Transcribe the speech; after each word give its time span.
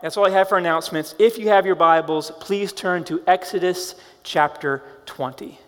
That's 0.00 0.16
all 0.16 0.26
I 0.26 0.30
have 0.30 0.48
for 0.48 0.58
announcements. 0.58 1.16
If 1.18 1.38
you 1.38 1.48
have 1.48 1.66
your 1.66 1.74
Bibles, 1.74 2.30
please 2.38 2.72
turn 2.72 3.02
to 3.04 3.20
Exodus 3.26 3.96
chapter 4.22 4.84
20. 5.06 5.58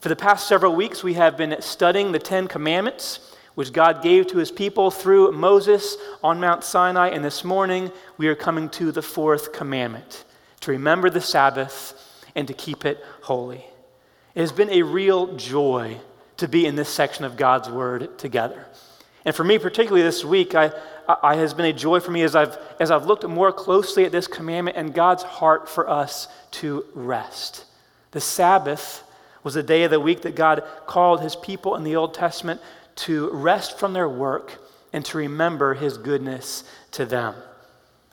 For 0.00 0.08
the 0.08 0.16
past 0.16 0.48
several 0.48 0.74
weeks, 0.74 1.04
we 1.04 1.14
have 1.14 1.36
been 1.36 1.54
studying 1.62 2.10
the 2.10 2.18
Ten 2.18 2.48
Commandments, 2.48 3.20
which 3.54 3.72
God 3.72 4.02
gave 4.02 4.26
to 4.26 4.38
his 4.38 4.50
people 4.50 4.90
through 4.90 5.30
Moses 5.30 5.96
on 6.24 6.40
Mount 6.40 6.64
Sinai. 6.64 7.10
And 7.10 7.24
this 7.24 7.44
morning, 7.44 7.92
we 8.18 8.26
are 8.26 8.34
coming 8.34 8.68
to 8.70 8.90
the 8.90 9.00
fourth 9.00 9.52
commandment 9.52 10.24
to 10.62 10.72
remember 10.72 11.08
the 11.08 11.20
Sabbath 11.20 12.26
and 12.34 12.48
to 12.48 12.54
keep 12.54 12.84
it 12.84 12.98
holy. 13.22 13.64
It 14.34 14.40
has 14.40 14.50
been 14.50 14.70
a 14.70 14.82
real 14.82 15.36
joy 15.36 16.00
to 16.38 16.48
be 16.48 16.66
in 16.66 16.74
this 16.74 16.88
section 16.88 17.24
of 17.24 17.36
God's 17.36 17.70
Word 17.70 18.18
together. 18.18 18.66
And 19.24 19.36
for 19.36 19.44
me, 19.44 19.58
particularly 19.58 20.02
this 20.02 20.24
week, 20.24 20.56
I, 20.56 20.72
I, 21.08 21.36
has 21.36 21.54
been 21.54 21.66
a 21.66 21.72
joy 21.72 22.00
for 22.00 22.10
me 22.10 22.22
as 22.22 22.34
I've, 22.34 22.58
as 22.80 22.90
I've 22.90 23.06
looked 23.06 23.26
more 23.26 23.52
closely 23.52 24.04
at 24.04 24.12
this 24.12 24.26
commandment 24.26 24.76
and 24.76 24.94
God's 24.94 25.22
heart 25.22 25.68
for 25.68 25.88
us 25.88 26.28
to 26.52 26.84
rest. 26.94 27.64
The 28.12 28.20
Sabbath 28.20 29.02
was 29.42 29.54
the 29.54 29.62
day 29.62 29.84
of 29.84 29.90
the 29.90 30.00
week 30.00 30.22
that 30.22 30.34
God 30.34 30.62
called 30.86 31.20
his 31.20 31.36
people 31.36 31.76
in 31.76 31.84
the 31.84 31.96
Old 31.96 32.14
Testament 32.14 32.60
to 32.94 33.30
rest 33.30 33.78
from 33.78 33.92
their 33.92 34.08
work 34.08 34.58
and 34.92 35.04
to 35.06 35.18
remember 35.18 35.74
his 35.74 35.98
goodness 35.98 36.64
to 36.92 37.04
them. 37.04 37.34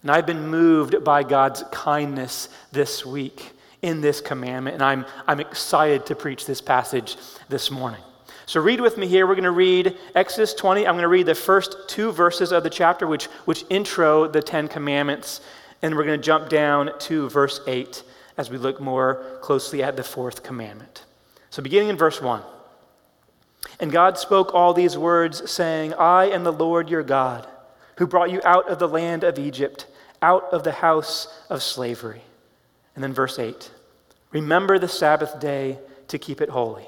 And 0.01 0.11
I've 0.11 0.25
been 0.25 0.47
moved 0.47 1.03
by 1.03 1.23
God's 1.23 1.63
kindness 1.71 2.49
this 2.71 3.05
week 3.05 3.51
in 3.81 4.01
this 4.01 4.21
commandment, 4.21 4.75
and 4.75 4.83
I'm, 4.83 5.05
I'm 5.27 5.39
excited 5.39 6.05
to 6.07 6.15
preach 6.15 6.45
this 6.45 6.61
passage 6.61 7.17
this 7.47 7.71
morning. 7.71 8.01
So 8.49 8.59
read 8.59 8.81
with 8.81 8.97
me 8.97 9.05
here. 9.05 9.27
We're 9.27 9.35
going 9.35 9.43
to 9.43 9.51
read 9.51 9.95
Exodus 10.15 10.55
20. 10.55 10.87
I'm 10.87 10.95
going 10.95 11.03
to 11.03 11.07
read 11.07 11.27
the 11.27 11.35
first 11.35 11.87
two 11.87 12.11
verses 12.11 12.51
of 12.51 12.63
the 12.63 12.69
chapter, 12.71 13.05
which, 13.05 13.25
which 13.45 13.63
intro 13.69 14.27
the 14.27 14.41
Ten 14.41 14.67
Commandments. 14.67 15.41
And 15.83 15.95
we're 15.95 16.03
going 16.03 16.19
to 16.19 16.25
jump 16.25 16.49
down 16.49 16.97
to 17.01 17.29
verse 17.29 17.61
8 17.67 18.01
as 18.37 18.49
we 18.49 18.57
look 18.57 18.81
more 18.81 19.37
closely 19.41 19.83
at 19.83 19.95
the 19.95 20.03
fourth 20.03 20.41
commandment. 20.41 21.05
So 21.51 21.61
beginning 21.61 21.89
in 21.89 21.95
verse 21.95 22.23
1. 22.23 22.41
And 23.79 23.91
God 23.91 24.17
spoke 24.17 24.51
all 24.55 24.73
these 24.73 24.97
words, 24.97 25.51
saying, 25.51 25.93
I 25.93 26.31
am 26.31 26.43
the 26.43 26.51
Lord 26.51 26.89
your 26.89 27.03
God, 27.03 27.47
who 27.97 28.07
brought 28.07 28.31
you 28.31 28.41
out 28.43 28.67
of 28.67 28.79
the 28.79 28.89
land 28.89 29.23
of 29.23 29.37
Egypt, 29.37 29.85
out 30.23 30.51
of 30.51 30.63
the 30.63 30.71
house 30.71 31.27
of 31.51 31.61
slavery. 31.61 32.23
And 32.95 33.03
then 33.03 33.13
verse 33.13 33.37
8 33.37 33.69
Remember 34.31 34.79
the 34.79 34.87
Sabbath 34.87 35.39
day 35.39 35.77
to 36.07 36.17
keep 36.17 36.41
it 36.41 36.49
holy. 36.49 36.87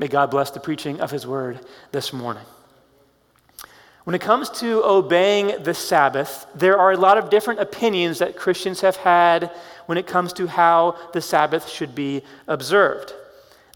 May 0.00 0.08
God 0.08 0.30
bless 0.30 0.50
the 0.50 0.60
preaching 0.60 1.02
of 1.02 1.10
his 1.10 1.26
word 1.26 1.60
this 1.92 2.10
morning. 2.10 2.42
When 4.04 4.14
it 4.14 4.22
comes 4.22 4.48
to 4.60 4.82
obeying 4.82 5.62
the 5.62 5.74
Sabbath, 5.74 6.46
there 6.54 6.78
are 6.78 6.92
a 6.92 6.96
lot 6.96 7.18
of 7.18 7.28
different 7.28 7.60
opinions 7.60 8.20
that 8.20 8.34
Christians 8.34 8.80
have 8.80 8.96
had 8.96 9.50
when 9.84 9.98
it 9.98 10.06
comes 10.06 10.32
to 10.32 10.46
how 10.46 10.96
the 11.12 11.20
Sabbath 11.20 11.68
should 11.68 11.94
be 11.94 12.22
observed. 12.48 13.12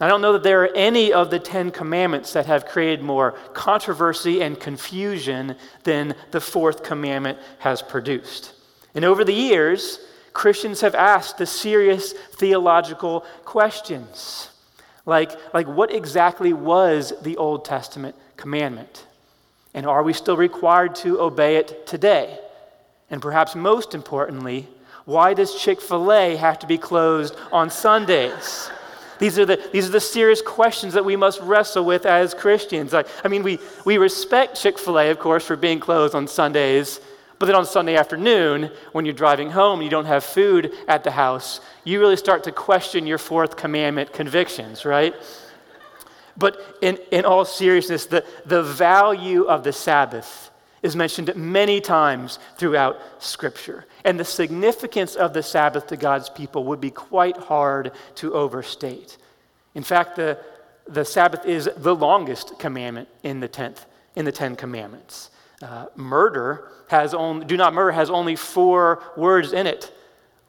I 0.01 0.09
don't 0.09 0.23
know 0.23 0.33
that 0.33 0.43
there 0.43 0.63
are 0.63 0.75
any 0.75 1.13
of 1.13 1.31
the 1.31 1.39
Ten 1.39 1.71
Commandments 1.71 2.33
that 2.33 2.47
have 2.47 2.65
created 2.65 3.03
more 3.05 3.33
controversy 3.53 4.41
and 4.41 4.59
confusion 4.59 5.57
than 5.83 6.15
the 6.31 6.41
fourth 6.41 6.83
commandment 6.83 7.39
has 7.59 7.83
produced. 7.83 8.55
And 8.95 9.05
over 9.05 9.25
the 9.25 9.35
years, 9.35 10.01
Christians 10.33 10.81
have 10.81 10.95
asked 10.95 11.37
the 11.37 11.45
serious 11.45 12.13
theological 12.13 13.27
questions. 13.45 14.49
Like, 15.07 15.33
like, 15.53 15.67
what 15.67 15.93
exactly 15.93 16.53
was 16.53 17.13
the 17.23 17.37
Old 17.37 17.65
Testament 17.65 18.17
commandment? 18.37 19.07
And 19.75 19.87
are 19.87 20.03
we 20.03 20.13
still 20.13 20.37
required 20.37 20.95
to 20.97 21.21
obey 21.21 21.57
it 21.57 21.87
today? 21.87 22.39
And 23.11 23.21
perhaps 23.21 23.55
most 23.55 23.95
importantly, 23.95 24.69
why 25.05 25.35
does 25.35 25.55
Chick 25.55 25.81
fil 25.81 26.11
A 26.13 26.37
have 26.37 26.59
to 26.61 26.67
be 26.67 26.79
closed 26.79 27.37
on 27.53 27.69
Sundays? 27.69 28.71
These 29.19 29.39
are, 29.39 29.47
the, 29.47 29.63
these 29.73 29.87
are 29.89 29.93
the 29.93 30.01
serious 30.01 30.43
questions 30.43 30.95
that 30.95 31.05
we 31.05 31.17
must 31.17 31.41
wrestle 31.41 31.85
with 31.85 32.07
as 32.07 32.35
Christians. 32.35 32.95
I 32.95 33.29
mean, 33.29 33.43
we, 33.43 33.59
we 33.85 33.99
respect 33.99 34.61
Chick 34.61 34.79
fil 34.79 34.99
A, 34.99 35.11
of 35.11 35.19
course, 35.19 35.45
for 35.45 35.57
being 35.57 35.81
closed 35.81 36.15
on 36.15 36.27
Sundays, 36.27 37.01
but 37.45 37.49
then 37.49 37.57
on 37.57 37.67
Sunday 37.67 37.95
afternoon, 37.95 38.71
when 38.93 39.05
you're 39.05 39.13
driving 39.13 39.51
home 39.51 39.81
and 39.81 39.85
you 39.85 39.91
don't 39.91 40.07
have 40.07 40.25
food 40.25 40.73
at 40.89 41.05
the 41.05 41.11
house, 41.11 41.61
you 41.85 42.01
really 42.01 42.17
start 42.17 42.45
to 42.45 42.53
question 42.53 43.07
your 43.07 43.19
fourth 43.19 43.55
commandment 43.55 44.15
convictions, 44.15 44.87
right? 44.87 45.15
But 46.39 46.79
in, 46.81 46.97
in 47.11 47.27
all 47.27 47.45
seriousness, 47.45 48.07
the, 48.07 48.25
the 48.47 48.63
value 48.63 49.43
of 49.43 49.63
the 49.63 49.75
Sabbath 49.75 50.51
is 50.83 50.97
mentioned 50.97 51.37
many 51.37 51.83
times 51.83 52.39
throughout 52.57 52.99
Scripture. 53.19 53.85
And 54.07 54.19
the 54.19 54.25
significance 54.25 55.15
of 55.15 55.35
the 55.35 55.43
Sabbath 55.43 55.89
to 55.89 55.99
God's 55.99 56.31
people 56.31 56.65
would 56.65 56.81
be 56.81 56.91
quite 56.91 57.37
hard 57.37 57.93
to 58.15 58.33
overstate. 58.33 59.19
In 59.75 59.83
fact, 59.83 60.17
the, 60.17 60.39
the 60.89 61.05
Sabbath 61.05 61.45
is 61.45 61.69
the 61.77 61.95
longest 61.95 62.59
commandment 62.59 63.11
in 63.23 63.41
the, 63.41 63.49
tenth, 63.49 63.85
in 64.17 64.25
the 64.25 64.33
Ten 64.33 64.57
Commandments. 64.57 65.29
Uh, 65.63 65.87
murder 65.97 66.69
has 66.89 67.15
only, 67.15 67.47
do 67.47 67.57
not 67.57 67.75
murder 67.75 67.93
has 67.93 68.11
only 68.11 68.37
four 68.37 69.03
words 69.17 69.53
in 69.53 69.67
it, 69.67 69.97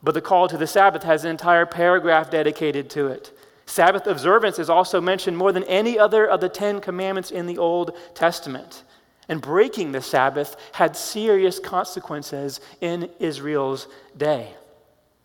but 0.03 0.13
the 0.13 0.21
call 0.21 0.47
to 0.47 0.57
the 0.57 0.67
Sabbath 0.67 1.03
has 1.03 1.23
an 1.23 1.31
entire 1.31 1.65
paragraph 1.65 2.29
dedicated 2.29 2.89
to 2.91 3.07
it. 3.07 3.37
Sabbath 3.65 4.07
observance 4.07 4.59
is 4.59 4.69
also 4.69 5.01
mentioned 5.01 5.37
more 5.37 5.51
than 5.51 5.63
any 5.63 5.97
other 5.97 6.25
of 6.27 6.41
the 6.41 6.49
Ten 6.49 6.79
Commandments 6.79 7.31
in 7.31 7.47
the 7.47 7.57
Old 7.57 7.97
Testament. 8.13 8.83
And 9.27 9.41
breaking 9.41 9.91
the 9.91 10.01
Sabbath 10.01 10.55
had 10.73 10.95
serious 10.95 11.59
consequences 11.59 12.61
in 12.81 13.09
Israel's 13.19 13.87
day. 14.15 14.53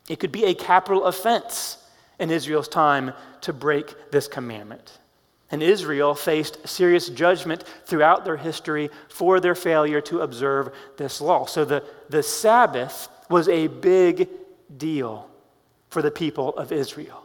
It 0.09 0.19
could 0.21 0.33
be 0.33 0.45
a 0.45 0.55
capital 0.55 1.05
offense 1.05 1.77
in 2.19 2.31
Israel's 2.31 2.69
time 2.69 3.13
to 3.43 3.53
break 3.53 4.11
this 4.11 4.27
commandment. 4.27 4.99
And 5.51 5.63
Israel 5.63 6.15
faced 6.15 6.69
serious 6.69 7.09
judgment 7.09 7.65
throughout 7.85 8.25
their 8.25 8.37
history 8.37 8.91
for 9.09 9.41
their 9.41 9.57
failure 9.57 10.01
to 10.03 10.21
observe 10.21 10.73
this 10.97 11.21
law. 11.21 11.47
So 11.47 11.65
the, 11.65 11.83
the 12.09 12.23
Sabbath 12.23 13.09
was 13.29 13.49
a 13.49 13.67
big 13.67 14.29
deal 14.77 15.29
for 15.89 16.03
the 16.03 16.11
people 16.11 16.57
of 16.57 16.71
Israel. 16.71 17.25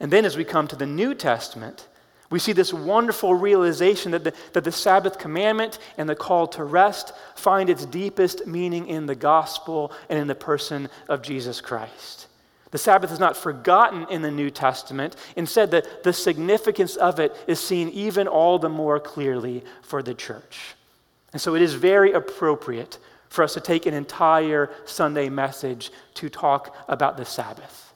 And 0.00 0.10
then 0.10 0.24
as 0.24 0.36
we 0.36 0.44
come 0.44 0.66
to 0.68 0.76
the 0.76 0.86
New 0.86 1.14
Testament, 1.14 1.86
we 2.30 2.38
see 2.38 2.52
this 2.52 2.72
wonderful 2.72 3.34
realization 3.34 4.12
that 4.12 4.24
the, 4.24 4.32
that 4.54 4.64
the 4.64 4.72
Sabbath 4.72 5.18
commandment 5.18 5.78
and 5.98 6.08
the 6.08 6.14
call 6.14 6.46
to 6.48 6.64
rest 6.64 7.12
find 7.34 7.68
its 7.68 7.84
deepest 7.84 8.46
meaning 8.46 8.86
in 8.86 9.06
the 9.06 9.16
gospel 9.16 9.92
and 10.08 10.18
in 10.18 10.26
the 10.26 10.34
person 10.34 10.88
of 11.08 11.22
Jesus 11.22 11.60
Christ. 11.60 12.28
The 12.70 12.78
Sabbath 12.78 13.10
is 13.10 13.18
not 13.18 13.36
forgotten 13.36 14.06
in 14.10 14.22
the 14.22 14.30
New 14.30 14.50
Testament. 14.50 15.16
Instead, 15.34 15.70
the, 15.70 15.86
the 16.04 16.12
significance 16.12 16.96
of 16.96 17.18
it 17.18 17.36
is 17.46 17.58
seen 17.58 17.88
even 17.88 18.28
all 18.28 18.58
the 18.58 18.68
more 18.68 19.00
clearly 19.00 19.64
for 19.82 20.02
the 20.02 20.14
church. 20.14 20.76
And 21.32 21.42
so 21.42 21.54
it 21.54 21.62
is 21.62 21.74
very 21.74 22.12
appropriate 22.12 22.98
for 23.28 23.44
us 23.44 23.54
to 23.54 23.60
take 23.60 23.86
an 23.86 23.94
entire 23.94 24.70
Sunday 24.84 25.28
message 25.28 25.90
to 26.14 26.28
talk 26.28 26.76
about 26.88 27.16
the 27.16 27.24
Sabbath 27.24 27.92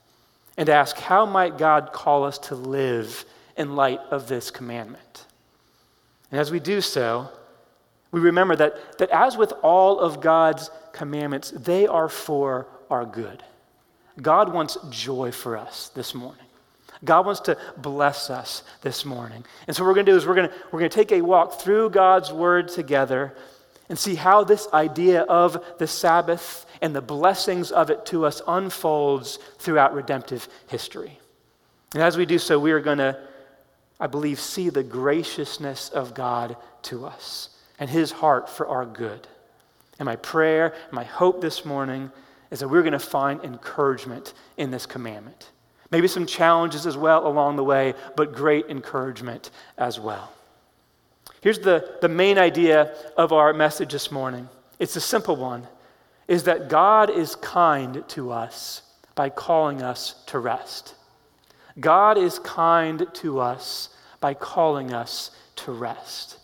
and 0.56 0.68
ask, 0.68 0.96
how 0.98 1.26
might 1.26 1.58
God 1.58 1.92
call 1.92 2.24
us 2.24 2.38
to 2.38 2.54
live 2.54 3.24
in 3.56 3.76
light 3.76 4.00
of 4.10 4.28
this 4.28 4.50
commandment? 4.50 5.26
And 6.30 6.40
as 6.40 6.50
we 6.50 6.60
do 6.60 6.80
so, 6.80 7.28
we 8.10 8.20
remember 8.20 8.54
that, 8.56 8.98
that 8.98 9.10
as 9.10 9.36
with 9.36 9.52
all 9.62 9.98
of 9.98 10.20
God's 10.20 10.70
commandments, 10.92 11.50
they 11.50 11.86
are 11.86 12.08
for 12.08 12.66
our 12.90 13.04
good. 13.04 13.42
God 14.20 14.52
wants 14.52 14.78
joy 14.90 15.32
for 15.32 15.56
us 15.56 15.90
this 15.94 16.14
morning. 16.14 16.44
God 17.04 17.26
wants 17.26 17.40
to 17.42 17.58
bless 17.76 18.30
us 18.30 18.62
this 18.82 19.04
morning. 19.04 19.44
And 19.66 19.76
so 19.76 19.82
what 19.82 19.88
we're 19.88 19.94
going 19.94 20.06
to 20.06 20.12
do 20.12 20.16
is 20.16 20.26
we're 20.26 20.34
going 20.34 20.48
to, 20.48 20.54
we're 20.70 20.80
going 20.80 20.90
to 20.90 20.96
take 20.96 21.12
a 21.12 21.20
walk 21.20 21.60
through 21.60 21.90
God's 21.90 22.32
word 22.32 22.68
together 22.68 23.34
and 23.88 23.98
see 23.98 24.14
how 24.14 24.44
this 24.44 24.66
idea 24.72 25.22
of 25.22 25.62
the 25.78 25.86
Sabbath 25.86 26.64
and 26.80 26.94
the 26.94 27.02
blessings 27.02 27.70
of 27.70 27.90
it 27.90 28.06
to 28.06 28.24
us 28.24 28.40
unfolds 28.46 29.38
throughout 29.58 29.94
redemptive 29.94 30.48
history. 30.68 31.18
And 31.92 32.02
as 32.02 32.16
we 32.16 32.24
do 32.24 32.38
so, 32.38 32.58
we 32.58 32.72
are 32.72 32.80
going 32.80 32.98
to, 32.98 33.18
I 34.00 34.06
believe, 34.06 34.40
see 34.40 34.70
the 34.70 34.82
graciousness 34.82 35.90
of 35.90 36.14
God 36.14 36.56
to 36.84 37.04
us 37.04 37.50
and 37.78 37.90
his 37.90 38.10
heart 38.10 38.48
for 38.48 38.66
our 38.66 38.86
good. 38.86 39.26
And 39.98 40.06
my 40.06 40.16
prayer, 40.16 40.74
my 40.90 41.04
hope 41.04 41.40
this 41.40 41.64
morning 41.64 42.10
is 42.50 42.60
that 42.60 42.68
we're 42.68 42.82
going 42.82 42.92
to 42.92 42.98
find 42.98 43.42
encouragement 43.42 44.34
in 44.56 44.70
this 44.70 44.86
commandment. 44.86 45.50
Maybe 45.90 46.08
some 46.08 46.26
challenges 46.26 46.86
as 46.86 46.96
well 46.96 47.26
along 47.26 47.56
the 47.56 47.64
way, 47.64 47.94
but 48.16 48.34
great 48.34 48.66
encouragement 48.68 49.50
as 49.78 50.00
well. 50.00 50.32
Here's 51.40 51.58
the, 51.58 51.96
the 52.00 52.08
main 52.08 52.38
idea 52.38 52.94
of 53.16 53.32
our 53.32 53.52
message 53.52 53.92
this 53.92 54.10
morning. 54.10 54.48
It's 54.78 54.96
a 54.96 55.00
simple 55.00 55.36
one 55.36 55.66
is 56.26 56.44
that 56.44 56.68
God 56.68 57.10
is 57.10 57.36
kind 57.36 58.02
to 58.08 58.32
us 58.32 58.82
by 59.14 59.28
calling 59.28 59.82
us 59.82 60.24
to 60.26 60.38
rest. 60.38 60.94
God 61.78 62.16
is 62.16 62.38
kind 62.38 63.06
to 63.14 63.40
us 63.40 63.90
by 64.20 64.34
calling 64.34 64.92
us 64.92 65.30
to 65.56 65.72
rest. 65.72 66.38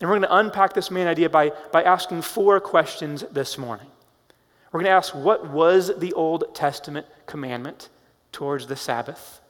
And 0.00 0.08
we're 0.08 0.18
going 0.18 0.28
to 0.28 0.36
unpack 0.36 0.74
this 0.74 0.90
main 0.90 1.06
idea 1.06 1.28
by, 1.30 1.52
by 1.72 1.82
asking 1.82 2.22
four 2.22 2.60
questions 2.60 3.24
this 3.32 3.58
morning. 3.58 3.88
We're 4.78 4.84
going 4.84 4.92
to 4.92 4.96
ask 4.96 5.12
what 5.12 5.50
was 5.50 5.90
the 5.98 6.12
Old 6.12 6.54
Testament 6.54 7.04
commandment 7.26 7.88
towards 8.30 8.68
the 8.68 8.76
Sabbath? 8.76 9.40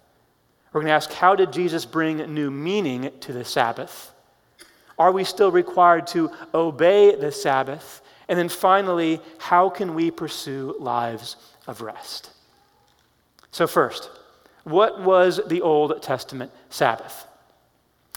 We're 0.73 0.81
going 0.81 0.89
to 0.89 0.95
ask 0.95 1.13
how 1.13 1.37
did 1.37 1.53
Jesus 1.53 1.85
bring 1.85 2.17
new 2.33 2.51
meaning 2.51 3.11
to 3.21 3.35
the 3.35 3.45
Sabbath? 3.45 4.15
Are 4.99 5.13
we 5.13 5.25
still 5.25 5.51
required 5.53 6.07
to 6.07 6.31
obey 6.55 7.15
the 7.15 7.31
Sabbath? 7.31 8.01
And 8.27 8.39
then 8.39 8.49
finally, 8.49 9.21
how 9.37 9.69
can 9.69 9.95
we 9.95 10.11
pursue 10.11 10.75
lives 10.81 11.37
of 11.67 11.83
rest? 11.83 12.31
So, 13.51 13.67
first, 13.67 14.09
what 14.65 15.03
was 15.03 15.43
the 15.47 15.61
Old 15.61 16.01
Testament 16.01 16.53
Sabbath? 16.71 17.27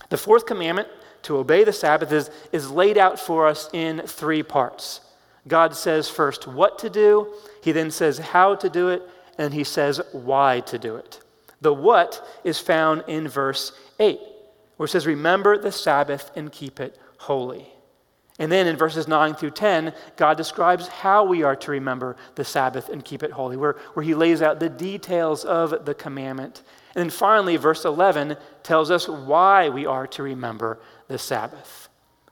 The 0.07 0.17
fourth 0.17 0.45
commandment 0.45 0.87
to 1.23 1.35
obey 1.35 1.65
the 1.65 1.73
Sabbath 1.73 2.13
is, 2.13 2.31
is 2.53 2.71
laid 2.71 2.97
out 2.97 3.19
for 3.19 3.47
us 3.47 3.69
in 3.73 3.99
three 4.07 4.43
parts. 4.43 5.01
God 5.47 5.75
says 5.75 6.09
first 6.09 6.47
what 6.47 6.79
to 6.79 6.89
do, 6.89 7.33
He 7.63 7.71
then 7.71 7.91
says 7.91 8.17
how 8.17 8.55
to 8.55 8.69
do 8.69 8.89
it, 8.89 9.03
and 9.37 9.53
He 9.53 9.63
says 9.63 10.01
why 10.11 10.61
to 10.61 10.77
do 10.77 10.95
it. 10.95 11.19
The 11.61 11.73
what 11.73 12.27
is 12.43 12.59
found 12.59 13.03
in 13.07 13.27
verse 13.27 13.71
8, 13.99 14.19
where 14.77 14.85
it 14.85 14.89
says, 14.89 15.07
Remember 15.07 15.57
the 15.57 15.71
Sabbath 15.71 16.31
and 16.35 16.51
keep 16.51 16.79
it 16.79 16.97
holy. 17.17 17.67
And 18.39 18.51
then 18.51 18.65
in 18.65 18.75
verses 18.75 19.07
9 19.07 19.35
through 19.35 19.51
10, 19.51 19.93
God 20.15 20.35
describes 20.37 20.87
how 20.87 21.23
we 21.23 21.43
are 21.43 21.55
to 21.57 21.71
remember 21.71 22.15
the 22.33 22.43
Sabbath 22.43 22.89
and 22.89 23.05
keep 23.05 23.21
it 23.21 23.31
holy, 23.31 23.57
where, 23.57 23.73
where 23.93 24.03
He 24.03 24.15
lays 24.15 24.41
out 24.41 24.59
the 24.59 24.69
details 24.69 25.45
of 25.45 25.85
the 25.85 25.93
commandment. 25.93 26.63
And 26.95 27.03
then 27.03 27.09
finally, 27.11 27.57
verse 27.57 27.85
11 27.85 28.37
tells 28.63 28.89
us 28.89 29.07
why 29.07 29.69
we 29.69 29.85
are 29.85 30.07
to 30.07 30.23
remember 30.23 30.79
the 31.07 31.19
Sabbath. 31.19 31.89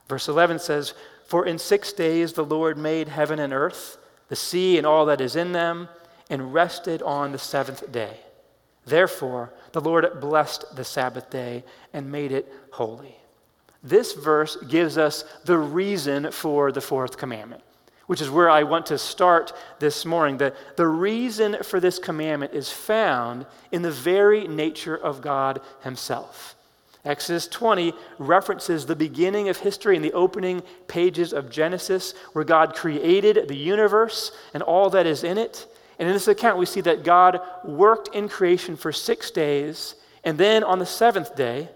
Verse 0.08 0.28
11 0.28 0.58
says, 0.58 0.94
For 1.30 1.46
in 1.46 1.58
six 1.58 1.92
days 1.92 2.32
the 2.32 2.44
Lord 2.44 2.76
made 2.76 3.06
heaven 3.06 3.38
and 3.38 3.52
earth, 3.52 3.98
the 4.26 4.34
sea 4.34 4.78
and 4.78 4.84
all 4.84 5.06
that 5.06 5.20
is 5.20 5.36
in 5.36 5.52
them, 5.52 5.88
and 6.28 6.52
rested 6.52 7.02
on 7.02 7.30
the 7.30 7.38
seventh 7.38 7.92
day. 7.92 8.16
Therefore, 8.84 9.52
the 9.70 9.80
Lord 9.80 10.20
blessed 10.20 10.74
the 10.74 10.82
Sabbath 10.82 11.30
day 11.30 11.62
and 11.92 12.10
made 12.10 12.32
it 12.32 12.52
holy. 12.72 13.14
This 13.80 14.12
verse 14.12 14.56
gives 14.56 14.98
us 14.98 15.22
the 15.44 15.56
reason 15.56 16.32
for 16.32 16.72
the 16.72 16.80
fourth 16.80 17.16
commandment, 17.16 17.62
which 18.08 18.20
is 18.20 18.28
where 18.28 18.50
I 18.50 18.64
want 18.64 18.86
to 18.86 18.98
start 18.98 19.52
this 19.78 20.04
morning. 20.04 20.36
The, 20.36 20.52
the 20.74 20.88
reason 20.88 21.58
for 21.62 21.78
this 21.78 22.00
commandment 22.00 22.54
is 22.54 22.72
found 22.72 23.46
in 23.70 23.82
the 23.82 23.92
very 23.92 24.48
nature 24.48 24.96
of 24.96 25.22
God 25.22 25.60
Himself. 25.84 26.56
Exodus 27.04 27.48
20 27.48 27.94
references 28.18 28.84
the 28.84 28.94
beginning 28.94 29.48
of 29.48 29.56
history 29.58 29.96
in 29.96 30.02
the 30.02 30.12
opening 30.12 30.62
pages 30.86 31.32
of 31.32 31.50
Genesis, 31.50 32.14
where 32.32 32.44
God 32.44 32.74
created 32.74 33.48
the 33.48 33.56
universe 33.56 34.32
and 34.52 34.62
all 34.62 34.90
that 34.90 35.06
is 35.06 35.24
in 35.24 35.38
it. 35.38 35.66
And 35.98 36.08
in 36.08 36.14
this 36.14 36.28
account, 36.28 36.58
we 36.58 36.66
see 36.66 36.82
that 36.82 37.04
God 37.04 37.40
worked 37.64 38.14
in 38.14 38.28
creation 38.28 38.76
for 38.76 38.92
six 38.92 39.30
days, 39.30 39.94
and 40.24 40.36
then 40.36 40.62
on 40.62 40.78
the 40.78 40.86
seventh 40.86 41.34
day, 41.36 41.68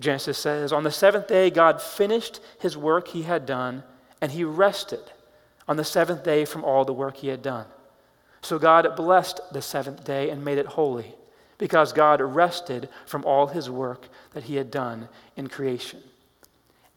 Genesis 0.00 0.38
says, 0.38 0.72
On 0.72 0.84
the 0.84 0.90
seventh 0.90 1.28
day, 1.28 1.48
God 1.48 1.80
finished 1.80 2.40
his 2.58 2.76
work 2.76 3.08
he 3.08 3.22
had 3.22 3.46
done, 3.46 3.84
and 4.20 4.32
he 4.32 4.44
rested 4.44 5.00
on 5.66 5.76
the 5.76 5.84
seventh 5.84 6.24
day 6.24 6.44
from 6.44 6.64
all 6.64 6.84
the 6.84 6.92
work 6.92 7.16
he 7.16 7.28
had 7.28 7.42
done. 7.42 7.66
So 8.42 8.58
God 8.58 8.96
blessed 8.96 9.40
the 9.52 9.62
seventh 9.62 10.04
day 10.04 10.28
and 10.28 10.44
made 10.44 10.58
it 10.58 10.66
holy, 10.66 11.14
because 11.62 11.92
God 11.92 12.20
rested 12.20 12.88
from 13.06 13.24
all 13.24 13.46
his 13.46 13.70
work 13.70 14.08
that 14.32 14.42
he 14.42 14.56
had 14.56 14.68
done 14.68 15.08
in 15.36 15.46
creation. 15.46 16.00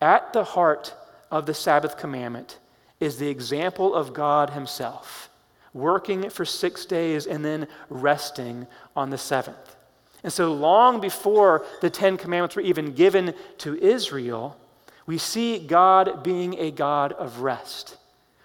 At 0.02 0.34
the 0.34 0.44
heart 0.44 0.92
of 1.30 1.46
the 1.46 1.54
Sabbath 1.54 2.00
commandment 2.00 2.58
is 3.00 3.20
the 3.20 3.30
example 3.30 3.94
of 3.94 4.16
God 4.16 4.50
himself, 4.50 5.30
working 5.72 6.32
for 6.32 6.46
six 6.46 6.84
days 6.84 7.28
and 7.28 7.46
then 7.46 7.68
resting 7.92 8.66
on 8.96 9.12
the 9.12 9.20
seventh. 9.20 9.76
And 10.24 10.34
so, 10.34 10.52
long 10.52 11.00
before 11.00 11.64
the 11.82 11.92
Ten 11.92 12.18
Commandments 12.18 12.56
were 12.56 12.64
even 12.64 12.96
given 12.96 13.36
to 13.60 13.78
Israel, 13.78 14.58
we 15.06 15.20
see 15.20 15.60
God 15.60 16.24
being 16.24 16.58
a 16.58 16.72
God 16.72 17.12
of 17.12 17.42
rest. 17.42 17.98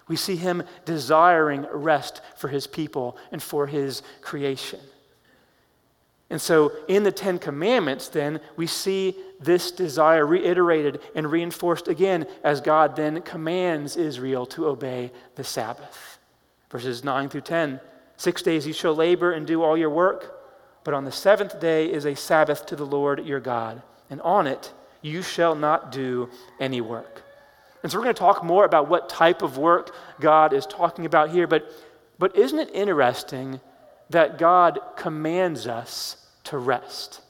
We 0.07 0.17
see 0.17 0.35
him 0.35 0.61
desiring 0.85 1.65
rest 1.71 2.21
for 2.35 2.47
his 2.47 2.67
people 2.67 3.17
and 3.31 3.41
for 3.41 3.65
his 3.65 4.03
creation. 4.21 4.81
And 6.31 6.39
so, 6.39 6.71
in 6.87 7.03
the 7.03 7.11
Ten 7.11 7.39
Commandments, 7.39 8.07
then, 8.07 8.39
we 8.55 8.65
see 8.65 9.17
this 9.41 9.69
desire 9.69 10.25
reiterated 10.25 11.01
and 11.13 11.29
reinforced 11.29 11.89
again 11.89 12.25
as 12.41 12.61
God 12.61 12.95
then 12.95 13.21
commands 13.21 13.97
Israel 13.97 14.45
to 14.45 14.67
obey 14.67 15.11
the 15.35 15.43
Sabbath. 15.43 16.19
Verses 16.69 17.03
9 17.03 17.27
through 17.27 17.41
10 17.41 17.81
Six 18.15 18.41
days 18.43 18.65
you 18.65 18.71
shall 18.71 18.95
labor 18.95 19.33
and 19.33 19.45
do 19.45 19.61
all 19.61 19.75
your 19.75 19.89
work. 19.89 20.39
But 20.85 20.93
on 20.93 21.03
the 21.03 21.11
seventh 21.11 21.59
day 21.59 21.91
is 21.91 22.05
a 22.05 22.15
Sabbath 22.15 22.65
to 22.67 22.77
the 22.77 22.85
Lord 22.85 23.25
your 23.25 23.41
God, 23.41 23.81
and 24.09 24.21
on 24.21 24.47
it 24.47 24.71
you 25.01 25.21
shall 25.21 25.53
not 25.53 25.91
do 25.91 26.29
any 26.61 26.79
work. 26.79 27.23
And 27.83 27.91
so 27.91 27.97
we're 27.97 28.05
going 28.05 28.15
to 28.15 28.19
talk 28.19 28.41
more 28.41 28.63
about 28.63 28.87
what 28.87 29.09
type 29.09 29.41
of 29.41 29.57
work 29.57 29.93
God 30.21 30.53
is 30.53 30.65
talking 30.65 31.05
about 31.05 31.31
here, 31.31 31.45
but, 31.45 31.69
but 32.17 32.37
isn't 32.37 32.57
it 32.57 32.69
interesting 32.73 33.59
that 34.11 34.37
God 34.37 34.79
commands 34.95 35.67
us 35.67 36.15
to 36.45 36.57
rest? 36.57 37.21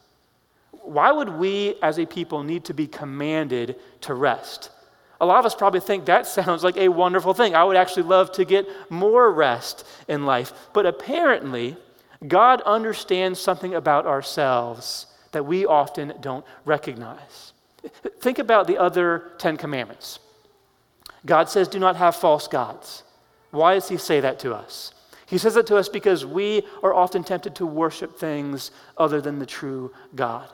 Why 0.72 1.12
would 1.12 1.30
we 1.30 1.76
as 1.82 2.00
a 2.00 2.06
people 2.06 2.44
need 2.44 2.66
to 2.66 2.74
be 2.74 2.88
commanded 2.88 3.76
to 4.02 4.14
rest? 4.14 4.72
A 5.20 5.26
lot 5.26 5.38
of 5.38 5.46
us 5.46 5.54
probably 5.54 5.80
think 5.80 6.06
that 6.06 6.26
sounds 6.28 6.64
like 6.64 6.78
a 6.78 6.90
wonderful 6.90 7.34
thing. 7.34 7.56
I 7.56 7.64
would 7.64 7.78
actually 7.78 8.04
love 8.04 8.32
to 8.34 8.46
get 8.46 8.68
more 8.90 9.32
rest 9.32 9.86
in 10.08 10.26
life. 10.26 10.52
But 10.74 10.86
apparently, 10.86 11.78
God 12.28 12.62
understands 12.62 13.40
something 13.40 13.74
about 13.74 14.06
ourselves 14.06 15.08
that 15.32 15.46
we 15.46 15.66
often 15.66 16.14
don't 16.22 16.46
recognize. 16.66 17.54
Think 18.20 18.40
about 18.40 18.68
the 18.68 18.78
other 18.78 19.32
Ten 19.38 19.58
Commandments. 19.58 20.20
God 21.26 21.50
says, 21.50 21.68
Do 21.68 21.80
not 21.80 21.96
have 21.96 22.16
false 22.16 22.48
gods. 22.48 23.04
Why 23.52 23.76
does 23.76 23.90
He 23.90 23.98
say 23.98 24.20
that 24.20 24.40
to 24.40 24.54
us? 24.54 24.94
He 25.32 25.38
says 25.38 25.56
it 25.56 25.66
to 25.68 25.78
us 25.78 25.88
because 25.88 26.26
we 26.26 26.64
are 26.84 26.94
often 26.94 27.24
tempted 27.24 27.56
to 27.56 27.66
worship 27.66 28.20
things 28.20 28.70
other 28.98 29.22
than 29.22 29.40
the 29.40 29.46
true 29.46 29.94
God. 30.14 30.50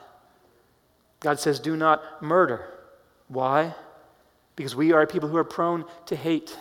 God 1.18 1.40
says, 1.40 1.58
Do 1.58 1.76
not 1.76 2.22
murder. 2.22 2.64
Why? 3.26 3.74
Because 4.54 4.76
we 4.76 4.92
are 4.92 5.04
people 5.04 5.28
who 5.28 5.36
are 5.36 5.42
prone 5.42 5.84
to 6.06 6.14
hate. 6.14 6.56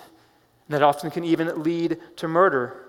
And 0.67 0.73
that 0.73 0.81
often 0.81 1.11
can 1.11 1.23
even 1.23 1.61
lead 1.61 1.99
to 2.15 2.27
murder. 2.27 2.87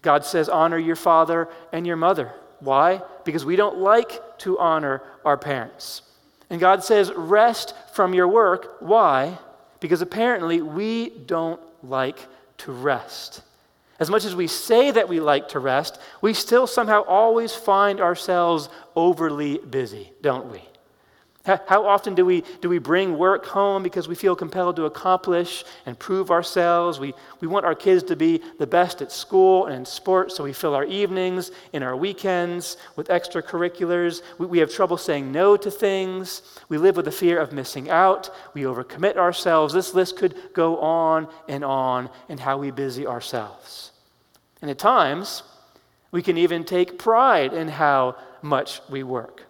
God 0.00 0.24
says, 0.24 0.48
honor 0.48 0.78
your 0.78 0.96
father 0.96 1.48
and 1.70 1.86
your 1.86 1.96
mother. 1.96 2.32
Why? 2.60 3.02
Because 3.24 3.44
we 3.44 3.54
don't 3.54 3.78
like 3.78 4.38
to 4.38 4.58
honor 4.58 5.02
our 5.26 5.36
parents. 5.36 6.02
And 6.48 6.58
God 6.58 6.82
says, 6.82 7.12
rest 7.14 7.74
from 7.92 8.14
your 8.14 8.28
work. 8.28 8.76
Why? 8.80 9.38
Because 9.78 10.00
apparently 10.00 10.62
we 10.62 11.10
don't 11.10 11.60
like 11.82 12.26
to 12.58 12.72
rest. 12.72 13.42
As 14.02 14.10
much 14.10 14.24
as 14.24 14.34
we 14.34 14.48
say 14.48 14.90
that 14.90 15.08
we 15.08 15.20
like 15.20 15.50
to 15.50 15.60
rest, 15.60 16.00
we 16.20 16.34
still 16.34 16.66
somehow 16.66 17.02
always 17.02 17.54
find 17.54 18.00
ourselves 18.00 18.68
overly 18.96 19.58
busy, 19.58 20.10
don't 20.20 20.50
we? 20.50 20.60
How 21.44 21.86
often 21.86 22.14
do 22.14 22.24
we, 22.24 22.44
do 22.60 22.68
we 22.68 22.78
bring 22.78 23.18
work 23.18 23.46
home 23.46 23.84
because 23.84 24.06
we 24.06 24.14
feel 24.14 24.36
compelled 24.36 24.76
to 24.76 24.86
accomplish 24.86 25.64
and 25.86 25.96
prove 25.96 26.32
ourselves? 26.32 26.98
We, 27.00 27.14
we 27.40 27.46
want 27.48 27.64
our 27.64 27.74
kids 27.76 28.02
to 28.04 28.16
be 28.16 28.40
the 28.58 28.66
best 28.66 29.02
at 29.02 29.12
school 29.12 29.66
and 29.66 29.74
in 29.74 29.84
sports, 29.84 30.36
so 30.36 30.44
we 30.44 30.52
fill 30.52 30.74
our 30.74 30.84
evenings 30.84 31.52
and 31.72 31.84
our 31.84 31.96
weekends 31.96 32.76
with 32.94 33.08
extracurriculars. 33.08 34.22
We, 34.38 34.46
we 34.46 34.58
have 34.58 34.72
trouble 34.72 34.96
saying 34.96 35.30
no 35.30 35.56
to 35.56 35.70
things. 35.70 36.42
We 36.68 36.78
live 36.78 36.96
with 36.96 37.04
the 37.04 37.12
fear 37.12 37.38
of 37.38 37.52
missing 37.52 37.88
out. 37.88 38.30
We 38.52 38.62
overcommit 38.62 39.16
ourselves. 39.16 39.74
This 39.74 39.94
list 39.94 40.16
could 40.16 40.36
go 40.54 40.78
on 40.78 41.28
and 41.48 41.64
on 41.64 42.10
in 42.28 42.38
how 42.38 42.58
we 42.58 42.72
busy 42.72 43.06
ourselves. 43.06 43.91
And 44.62 44.70
at 44.70 44.78
times, 44.78 45.42
we 46.12 46.22
can 46.22 46.38
even 46.38 46.64
take 46.64 46.98
pride 46.98 47.52
in 47.52 47.68
how 47.68 48.16
much 48.40 48.80
we 48.88 49.02
work. 49.02 49.42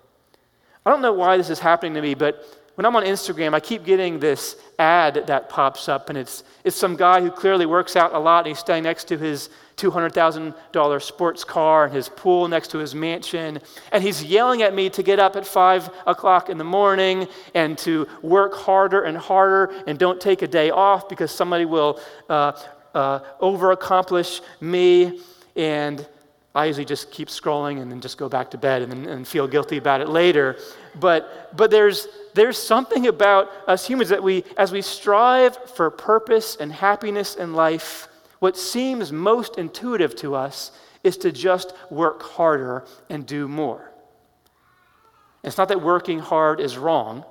I 0.84 0.90
don't 0.90 1.02
know 1.02 1.12
why 1.12 1.36
this 1.36 1.50
is 1.50 1.60
happening 1.60 1.94
to 1.94 2.02
me, 2.02 2.14
but 2.14 2.44
when 2.74 2.86
I'm 2.86 2.96
on 2.96 3.04
Instagram, 3.04 3.52
I 3.52 3.60
keep 3.60 3.84
getting 3.84 4.18
this 4.18 4.56
ad 4.78 5.26
that 5.26 5.50
pops 5.50 5.90
up, 5.90 6.08
and 6.08 6.16
it's, 6.16 6.42
it's 6.64 6.74
some 6.74 6.96
guy 6.96 7.20
who 7.20 7.30
clearly 7.30 7.66
works 7.66 7.96
out 7.96 8.14
a 8.14 8.18
lot, 8.18 8.38
and 8.38 8.46
he's 8.48 8.58
standing 8.58 8.84
next 8.84 9.04
to 9.08 9.18
his 9.18 9.50
$200,000 9.76 11.02
sports 11.02 11.44
car 11.44 11.84
and 11.84 11.94
his 11.94 12.08
pool 12.08 12.48
next 12.48 12.68
to 12.68 12.78
his 12.78 12.94
mansion. 12.94 13.60
And 13.90 14.02
he's 14.02 14.24
yelling 14.24 14.62
at 14.62 14.74
me 14.74 14.88
to 14.90 15.02
get 15.02 15.18
up 15.18 15.36
at 15.36 15.46
5 15.46 15.90
o'clock 16.06 16.48
in 16.48 16.56
the 16.56 16.64
morning 16.64 17.28
and 17.54 17.76
to 17.78 18.06
work 18.22 18.54
harder 18.54 19.02
and 19.02 19.18
harder 19.18 19.72
and 19.86 19.98
don't 19.98 20.20
take 20.20 20.42
a 20.42 20.48
day 20.48 20.70
off 20.70 21.08
because 21.08 21.30
somebody 21.30 21.64
will 21.64 22.00
uh, 22.28 22.52
uh, 22.94 23.20
over 23.40 23.72
accomplish 23.72 24.40
me. 24.60 25.20
And 25.56 26.06
I 26.54 26.66
usually 26.66 26.84
just 26.84 27.10
keep 27.10 27.28
scrolling 27.28 27.80
and 27.80 27.90
then 27.90 28.00
just 28.00 28.18
go 28.18 28.28
back 28.28 28.50
to 28.50 28.58
bed 28.58 28.82
and, 28.82 29.06
and 29.06 29.26
feel 29.26 29.48
guilty 29.48 29.78
about 29.78 30.00
it 30.00 30.08
later. 30.08 30.56
But, 30.98 31.56
but 31.56 31.70
there's, 31.70 32.08
there's 32.34 32.58
something 32.58 33.06
about 33.06 33.50
us 33.66 33.86
humans 33.86 34.10
that 34.10 34.22
we, 34.22 34.44
as 34.56 34.72
we 34.72 34.82
strive 34.82 35.56
for 35.70 35.90
purpose 35.90 36.56
and 36.56 36.72
happiness 36.72 37.36
in 37.36 37.54
life, 37.54 38.08
what 38.38 38.56
seems 38.56 39.12
most 39.12 39.56
intuitive 39.56 40.14
to 40.16 40.34
us 40.34 40.72
is 41.02 41.16
to 41.18 41.32
just 41.32 41.74
work 41.90 42.22
harder 42.22 42.84
and 43.08 43.26
do 43.26 43.48
more. 43.48 43.90
It's 45.42 45.58
not 45.58 45.68
that 45.68 45.82
working 45.82 46.18
hard 46.18 46.60
is 46.60 46.76
wrong, 46.76 47.24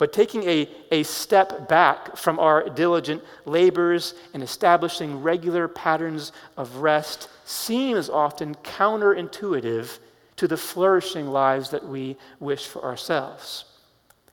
but 0.00 0.14
taking 0.14 0.42
a, 0.44 0.66
a 0.90 1.02
step 1.02 1.68
back 1.68 2.16
from 2.16 2.38
our 2.38 2.70
diligent 2.70 3.22
labors 3.44 4.14
and 4.32 4.42
establishing 4.42 5.22
regular 5.22 5.68
patterns 5.68 6.32
of 6.56 6.76
rest 6.76 7.28
seems 7.44 8.08
often 8.08 8.54
counterintuitive 8.54 9.98
to 10.36 10.48
the 10.48 10.56
flourishing 10.56 11.26
lives 11.26 11.68
that 11.68 11.86
we 11.86 12.16
wish 12.38 12.66
for 12.66 12.82
ourselves. 12.82 13.66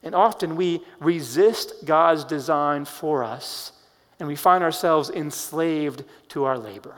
And 0.02 0.14
often 0.14 0.56
we 0.56 0.80
resist 1.00 1.84
God's 1.84 2.24
design 2.24 2.86
for 2.86 3.22
us 3.22 3.72
and 4.18 4.26
we 4.26 4.36
find 4.36 4.64
ourselves 4.64 5.10
enslaved 5.10 6.02
to 6.28 6.44
our 6.44 6.56
labor. 6.56 6.94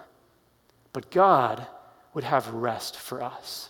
But 0.92 1.10
God 1.10 1.66
would 2.14 2.22
have 2.22 2.46
rest 2.54 2.96
for 2.96 3.20
us. 3.20 3.69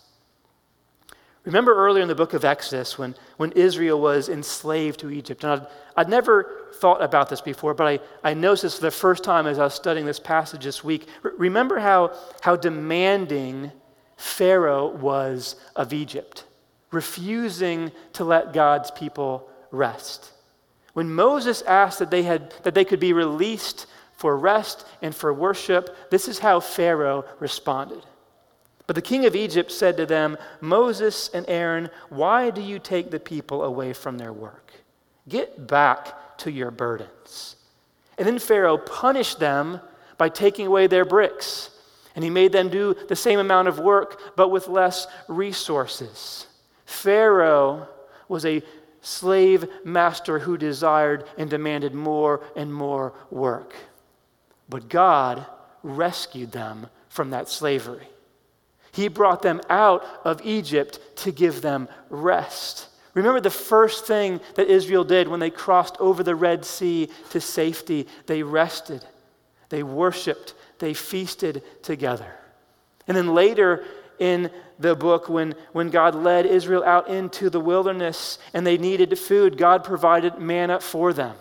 Remember 1.43 1.73
earlier 1.73 2.03
in 2.03 2.07
the 2.07 2.15
book 2.15 2.33
of 2.33 2.45
Exodus 2.45 2.99
when, 2.99 3.15
when 3.37 3.51
Israel 3.53 3.99
was 3.99 4.29
enslaved 4.29 4.99
to 4.99 5.09
Egypt? 5.09 5.43
And 5.43 5.53
I'd, 5.53 5.67
I'd 5.97 6.09
never 6.09 6.69
thought 6.75 7.01
about 7.01 7.29
this 7.29 7.41
before, 7.41 7.73
but 7.73 7.87
I, 7.87 7.99
I 8.23 8.33
noticed 8.35 8.63
this 8.63 8.75
for 8.75 8.81
the 8.81 8.91
first 8.91 9.23
time 9.23 9.47
as 9.47 9.57
I 9.57 9.63
was 9.63 9.73
studying 9.73 10.05
this 10.05 10.19
passage 10.19 10.63
this 10.63 10.83
week. 10.83 11.07
R- 11.23 11.33
remember 11.37 11.79
how, 11.79 12.15
how 12.41 12.55
demanding 12.55 13.71
Pharaoh 14.17 14.89
was 14.89 15.55
of 15.75 15.93
Egypt, 15.93 16.43
refusing 16.91 17.91
to 18.13 18.23
let 18.23 18.53
God's 18.53 18.91
people 18.91 19.49
rest. 19.71 20.31
When 20.93 21.11
Moses 21.11 21.63
asked 21.63 21.99
that 21.99 22.11
they, 22.11 22.21
had, 22.21 22.53
that 22.63 22.75
they 22.75 22.85
could 22.85 22.99
be 22.99 23.13
released 23.13 23.87
for 24.13 24.37
rest 24.37 24.85
and 25.01 25.15
for 25.15 25.33
worship, 25.33 26.11
this 26.11 26.27
is 26.27 26.37
how 26.37 26.59
Pharaoh 26.59 27.25
responded. 27.39 28.05
But 28.91 28.95
the 28.95 29.01
king 29.03 29.25
of 29.25 29.37
Egypt 29.37 29.71
said 29.71 29.95
to 29.95 30.05
them, 30.05 30.37
Moses 30.59 31.29
and 31.33 31.45
Aaron, 31.47 31.89
why 32.09 32.49
do 32.49 32.59
you 32.59 32.77
take 32.77 33.09
the 33.09 33.21
people 33.21 33.63
away 33.63 33.93
from 33.93 34.17
their 34.17 34.33
work? 34.33 34.73
Get 35.29 35.65
back 35.65 36.37
to 36.39 36.51
your 36.51 36.71
burdens. 36.71 37.55
And 38.17 38.27
then 38.27 38.37
Pharaoh 38.37 38.77
punished 38.77 39.39
them 39.39 39.79
by 40.17 40.27
taking 40.27 40.67
away 40.67 40.87
their 40.87 41.05
bricks. 41.05 41.69
And 42.15 42.23
he 42.25 42.29
made 42.29 42.51
them 42.51 42.67
do 42.67 42.93
the 43.07 43.15
same 43.15 43.39
amount 43.39 43.69
of 43.69 43.79
work, 43.79 44.35
but 44.35 44.49
with 44.49 44.67
less 44.67 45.07
resources. 45.29 46.47
Pharaoh 46.85 47.87
was 48.27 48.45
a 48.45 48.61
slave 48.99 49.69
master 49.85 50.37
who 50.39 50.57
desired 50.57 51.23
and 51.37 51.49
demanded 51.49 51.93
more 51.93 52.43
and 52.57 52.73
more 52.73 53.13
work. 53.29 53.73
But 54.67 54.89
God 54.89 55.45
rescued 55.81 56.51
them 56.51 56.87
from 57.07 57.29
that 57.29 57.47
slavery. 57.47 58.10
He 58.91 59.07
brought 59.07 59.41
them 59.41 59.61
out 59.69 60.05
of 60.23 60.41
Egypt 60.43 60.99
to 61.17 61.31
give 61.31 61.61
them 61.61 61.87
rest. 62.09 62.87
Remember 63.13 63.41
the 63.41 63.49
first 63.49 64.05
thing 64.05 64.39
that 64.55 64.67
Israel 64.67 65.03
did 65.03 65.27
when 65.27 65.39
they 65.39 65.49
crossed 65.49 65.97
over 65.99 66.23
the 66.23 66.35
Red 66.35 66.65
Sea 66.65 67.09
to 67.31 67.41
safety? 67.41 68.07
They 68.25 68.43
rested, 68.43 69.05
they 69.69 69.83
worshiped, 69.83 70.53
they 70.79 70.93
feasted 70.93 71.63
together. 71.83 72.33
And 73.07 73.15
then 73.15 73.33
later 73.33 73.85
in 74.19 74.51
the 74.79 74.95
book 74.95 75.27
when, 75.27 75.55
when 75.73 75.89
God 75.89 76.15
led 76.15 76.45
Israel 76.45 76.83
out 76.83 77.07
into 77.07 77.49
the 77.49 77.59
wilderness 77.59 78.39
and 78.53 78.65
they 78.65 78.77
needed 78.77 79.17
food, 79.17 79.57
God 79.57 79.83
provided 79.83 80.37
manna 80.37 80.79
for 80.79 81.11
them. 81.11 81.35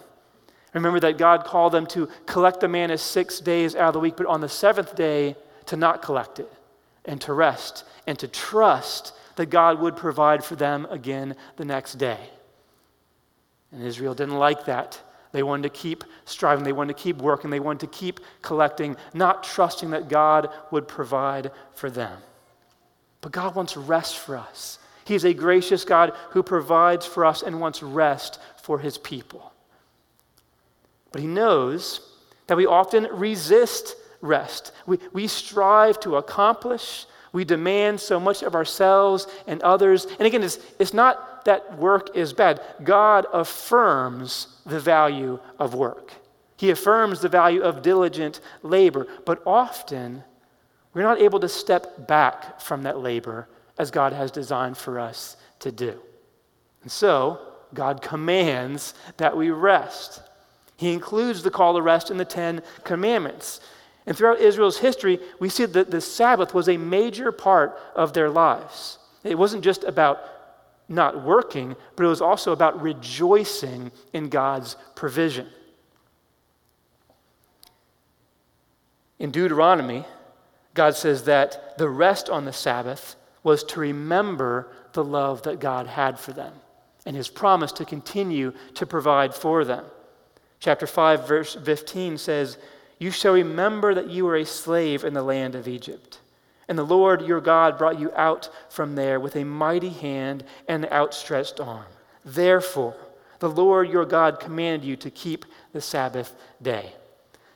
Remember 0.73 1.00
that 1.00 1.19
God 1.19 1.45
called 1.45 1.73
them 1.73 1.87
to 1.88 2.09
collect 2.26 2.61
the 2.61 2.69
manna 2.69 2.97
six 2.97 3.40
days 3.40 3.75
out 3.75 3.88
of 3.88 3.95
the 3.95 4.00
week, 4.00 4.16
but 4.16 4.26
on 4.26 4.40
the 4.40 4.49
seventh 4.49 4.95
day 4.95 5.37
to 5.66 5.76
not 5.76 6.00
collect 6.00 6.38
it 6.38 6.50
and 7.11 7.21
to 7.21 7.33
rest 7.33 7.83
and 8.07 8.17
to 8.21 8.29
trust 8.29 9.12
that 9.35 9.47
God 9.47 9.81
would 9.81 9.97
provide 9.97 10.45
for 10.45 10.55
them 10.55 10.87
again 10.90 11.35
the 11.57 11.64
next 11.64 11.95
day. 11.95 12.21
And 13.73 13.83
Israel 13.83 14.14
didn't 14.14 14.38
like 14.38 14.67
that. 14.67 15.00
They 15.33 15.43
wanted 15.43 15.64
to 15.64 15.76
keep 15.81 16.05
striving, 16.25 16.62
they 16.62 16.73
wanted 16.73 16.97
to 16.97 17.02
keep 17.02 17.19
working, 17.19 17.50
they 17.50 17.59
wanted 17.59 17.81
to 17.81 17.99
keep 17.99 18.21
collecting, 18.43 18.97
not 19.12 19.43
trusting 19.43 19.90
that 19.90 20.09
God 20.09 20.50
would 20.71 20.87
provide 20.87 21.50
for 21.75 21.90
them. 21.90 22.17
But 23.23 23.33
God 23.33 23.57
wants 23.57 23.76
rest 23.76 24.17
for 24.17 24.37
us. 24.37 24.79
He's 25.05 25.25
a 25.25 25.35
gracious 25.35 25.85
God 25.85 26.12
who 26.31 26.45
provides 26.45 27.07
for 27.07 27.25
us 27.25 27.43
and 27.43 27.61
wants 27.61 27.83
rest 27.83 28.38
for 28.62 28.79
his 28.79 28.99
people. 28.99 29.52
But 31.11 31.23
he 31.23 31.26
knows 31.26 32.00
that 32.47 32.57
we 32.57 32.67
often 32.67 33.09
resist 33.11 33.97
rest. 34.21 34.73
We, 34.87 34.99
we 35.12 35.27
strive 35.27 36.00
to 36.00 36.17
accomplish, 36.17 37.07
we 37.33 37.45
demand 37.45 38.00
so 38.00 38.19
much 38.19 38.43
of 38.43 38.55
ourselves 38.55 39.27
and 39.47 39.62
others. 39.62 40.07
And 40.19 40.23
again, 40.23 40.43
it's, 40.43 40.59
it's 40.79 40.95
not 40.95 41.45
that 41.45 41.79
work 41.79 42.17
is 42.17 42.33
bad. 42.33 42.61
God 42.83 43.27
affirms 43.33 44.49
the 44.67 44.81
value 44.81 45.39
of 45.59 45.75
work, 45.75 46.12
He 46.57 46.71
affirms 46.71 47.21
the 47.21 47.29
value 47.29 47.62
of 47.62 47.83
diligent 47.83 48.41
labor. 48.62 49.07
But 49.25 49.43
often, 49.47 50.25
we're 50.93 51.03
not 51.03 51.21
able 51.21 51.41
to 51.41 51.49
step 51.49 52.09
back 52.09 52.61
from 52.61 52.83
that 52.83 52.99
labor 52.99 53.49
as 53.79 53.91
God 53.91 54.12
has 54.12 54.31
designed 54.31 54.77
for 54.77 54.99
us 54.99 55.37
to 55.61 55.71
do. 55.71 55.99
And 56.83 56.91
so, 56.91 57.39
God 57.73 58.03
commands 58.03 58.95
that 59.17 59.37
we 59.37 59.50
rest. 59.50 60.23
He 60.77 60.93
includes 60.93 61.43
the 61.43 61.50
call 61.50 61.75
to 61.75 61.83
rest 61.83 62.11
in 62.11 62.17
the 62.17 62.25
Ten 62.25 62.62
Commandments. 62.85 63.61
And 64.07 64.16
throughout 64.16 64.40
Israel's 64.40 64.78
history, 64.78 65.21
we 65.38 65.49
see 65.49 65.66
that 65.66 65.90
the 65.90 66.00
Sabbath 66.00 66.54
was 66.54 66.69
a 66.69 66.76
major 66.76 67.33
part 67.33 67.78
of 67.95 68.12
their 68.12 68.30
lives. 68.30 68.99
It 69.25 69.38
wasn't 69.38 69.64
just 69.64 69.85
about 69.85 70.21
not 70.88 71.25
working, 71.25 71.76
but 71.95 72.04
it 72.04 72.09
was 72.09 72.21
also 72.21 72.52
about 72.52 72.83
rejoicing 72.83 73.92
in 74.12 74.28
God's 74.28 74.76
provision. 74.95 75.47
In 79.19 79.30
Deuteronomy, 79.30 80.04
God 80.75 80.97
says 80.97 81.25
that 81.25 81.76
the 81.78 81.88
rest 81.88 82.30
on 82.30 82.45
the 82.45 82.52
Sabbath 82.52 83.16
was 83.42 83.62
to 83.64 83.80
remember 83.80 84.73
the 84.92 85.04
love 85.04 85.42
that 85.42 85.61
God 85.61 85.87
had 85.87 86.19
for 86.19 86.33
them 86.33 86.54
and 87.07 87.14
his 87.14 87.28
promise 87.28 87.73
to 87.73 87.85
continue 87.85 88.52
to 88.75 88.87
provide 88.87 89.35
for 89.35 89.64
them. 89.64 89.85
Chapter 90.59 90.87
5, 90.87 91.26
verse 91.26 91.54
15 91.54 92.19
says, 92.19 92.59
You 93.00 93.11
shall 93.11 93.33
remember 93.33 93.95
that 93.95 94.11
you 94.11 94.26
were 94.26 94.37
a 94.37 94.45
slave 94.45 95.04
in 95.04 95.14
the 95.14 95.23
land 95.23 95.54
of 95.54 95.66
Egypt. 95.66 96.21
And 96.69 96.78
the 96.78 96.85
Lord 96.85 97.23
your 97.23 97.40
God 97.40 97.78
brought 97.78 97.99
you 97.99 98.12
out 98.14 98.50
from 98.69 98.95
there 98.95 99.19
with 99.19 99.35
a 99.35 99.42
mighty 99.42 99.88
hand 99.88 100.45
and 100.69 100.85
outstretched 100.85 101.59
arm. 101.59 101.87
Therefore, 102.25 102.95
the 103.38 103.49
Lord 103.49 103.88
your 103.88 104.04
God 104.04 104.38
commanded 104.38 104.87
you 104.87 104.97
to 104.97 105.11
keep 105.11 105.47
the 105.73 105.80
Sabbath 105.80 106.35
day. 106.61 106.92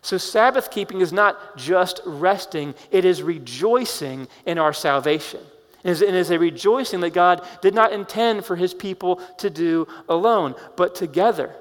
So, 0.01 0.17
Sabbath 0.17 0.71
keeping 0.71 1.03
is 1.03 1.13
not 1.13 1.59
just 1.59 2.01
resting, 2.07 2.75
it 2.91 3.05
is 3.05 3.23
rejoicing 3.23 4.29
in 4.47 4.59
our 4.59 4.73
salvation. 4.73 5.41
It 5.85 6.01
is 6.03 6.31
a 6.31 6.39
rejoicing 6.39 7.01
that 7.01 7.13
God 7.13 7.47
did 7.61 7.75
not 7.75 7.93
intend 7.93 8.47
for 8.47 8.57
his 8.57 8.73
people 8.73 9.17
to 9.39 9.51
do 9.51 9.87
alone, 10.09 10.55
but 10.77 10.95
together. 10.95 11.55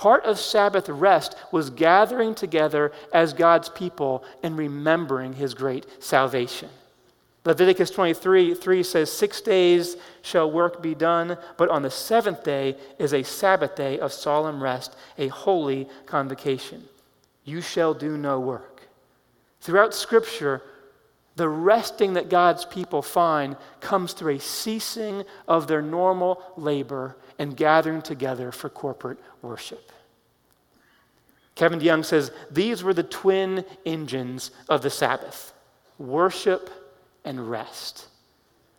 Part 0.00 0.24
of 0.24 0.38
Sabbath 0.38 0.88
rest 0.88 1.36
was 1.52 1.68
gathering 1.68 2.34
together 2.34 2.90
as 3.12 3.34
God's 3.34 3.68
people 3.68 4.24
and 4.42 4.56
remembering 4.56 5.34
his 5.34 5.52
great 5.52 5.84
salvation. 6.02 6.70
Leviticus 7.44 7.90
23 7.90 8.54
3 8.54 8.82
says, 8.82 9.12
Six 9.12 9.42
days 9.42 9.98
shall 10.22 10.50
work 10.50 10.80
be 10.80 10.94
done, 10.94 11.36
but 11.58 11.68
on 11.68 11.82
the 11.82 11.90
seventh 11.90 12.42
day 12.44 12.78
is 12.98 13.12
a 13.12 13.22
Sabbath 13.22 13.76
day 13.76 13.98
of 13.98 14.10
solemn 14.10 14.62
rest, 14.62 14.96
a 15.18 15.28
holy 15.28 15.86
convocation 16.06 16.82
you 17.44 17.60
shall 17.60 17.92
do 17.92 18.16
no 18.16 18.40
work. 18.40 18.88
Throughout 19.60 19.92
Scripture, 19.92 20.62
The 21.40 21.48
resting 21.48 22.12
that 22.12 22.28
God's 22.28 22.66
people 22.66 23.00
find 23.00 23.56
comes 23.80 24.12
through 24.12 24.34
a 24.34 24.40
ceasing 24.40 25.24
of 25.48 25.68
their 25.68 25.80
normal 25.80 26.42
labor 26.58 27.16
and 27.38 27.56
gathering 27.56 28.02
together 28.02 28.52
for 28.52 28.68
corporate 28.68 29.16
worship. 29.40 29.90
Kevin 31.54 31.80
DeYoung 31.80 32.04
says 32.04 32.30
these 32.50 32.82
were 32.82 32.92
the 32.92 33.02
twin 33.02 33.64
engines 33.86 34.50
of 34.68 34.82
the 34.82 34.90
Sabbath 34.90 35.54
worship 35.98 36.68
and 37.24 37.50
rest. 37.50 38.08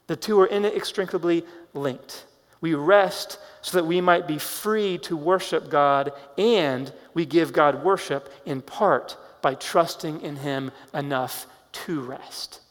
The 0.05 0.15
two 0.15 0.39
are 0.39 0.45
inextricably 0.45 1.43
linked. 1.73 2.27
We 2.61 2.75
rest 2.75 3.39
so 3.63 3.75
that 3.79 3.87
we 3.87 4.01
might 4.01 4.27
be 4.27 4.37
free 4.37 4.99
to 4.99 5.17
worship 5.17 5.71
God, 5.71 6.11
and 6.37 6.93
we 7.15 7.25
give 7.25 7.53
God 7.53 7.83
worship 7.83 8.31
in 8.45 8.61
part 8.61 9.17
by 9.41 9.55
trusting 9.55 10.21
in 10.21 10.35
Him 10.35 10.71
enough 10.93 11.47
to 11.71 12.01
rest. 12.01 12.61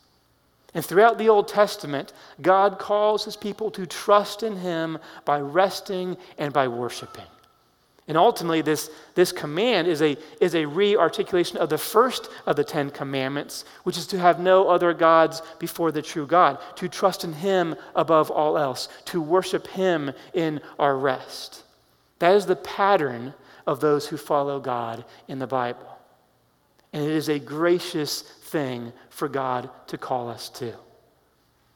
And 0.74 0.84
throughout 0.84 1.18
the 1.18 1.28
Old 1.28 1.48
Testament, 1.48 2.12
God 2.40 2.78
calls 2.78 3.24
His 3.24 3.36
people 3.36 3.70
to 3.72 3.86
trust 3.86 4.42
in 4.42 4.56
Him 4.56 4.98
by 5.24 5.40
resting 5.40 6.16
and 6.38 6.52
by 6.52 6.68
worshiping. 6.68 7.24
And 8.06 8.16
ultimately, 8.16 8.60
this, 8.60 8.90
this 9.14 9.30
command 9.30 9.86
is 9.86 10.02
a, 10.02 10.16
is 10.40 10.54
a 10.56 10.64
re 10.64 10.96
articulation 10.96 11.58
of 11.58 11.68
the 11.68 11.78
first 11.78 12.28
of 12.46 12.56
the 12.56 12.64
Ten 12.64 12.90
Commandments, 12.90 13.64
which 13.84 13.96
is 13.96 14.06
to 14.08 14.18
have 14.18 14.40
no 14.40 14.68
other 14.68 14.92
gods 14.92 15.42
before 15.60 15.92
the 15.92 16.02
true 16.02 16.26
God, 16.26 16.58
to 16.76 16.88
trust 16.88 17.22
in 17.24 17.32
Him 17.32 17.76
above 17.94 18.30
all 18.30 18.58
else, 18.58 18.88
to 19.06 19.20
worship 19.20 19.66
Him 19.68 20.12
in 20.34 20.60
our 20.78 20.96
rest. 20.96 21.62
That 22.18 22.34
is 22.34 22.46
the 22.46 22.56
pattern 22.56 23.32
of 23.66 23.80
those 23.80 24.08
who 24.08 24.16
follow 24.16 24.58
God 24.58 25.04
in 25.28 25.38
the 25.38 25.46
Bible. 25.46 25.86
And 26.92 27.04
it 27.04 27.10
is 27.10 27.28
a 27.28 27.38
gracious 27.38 28.22
thing 28.50 28.92
for 29.08 29.28
God 29.28 29.70
to 29.88 29.98
call 29.98 30.28
us 30.28 30.48
to. 30.50 30.74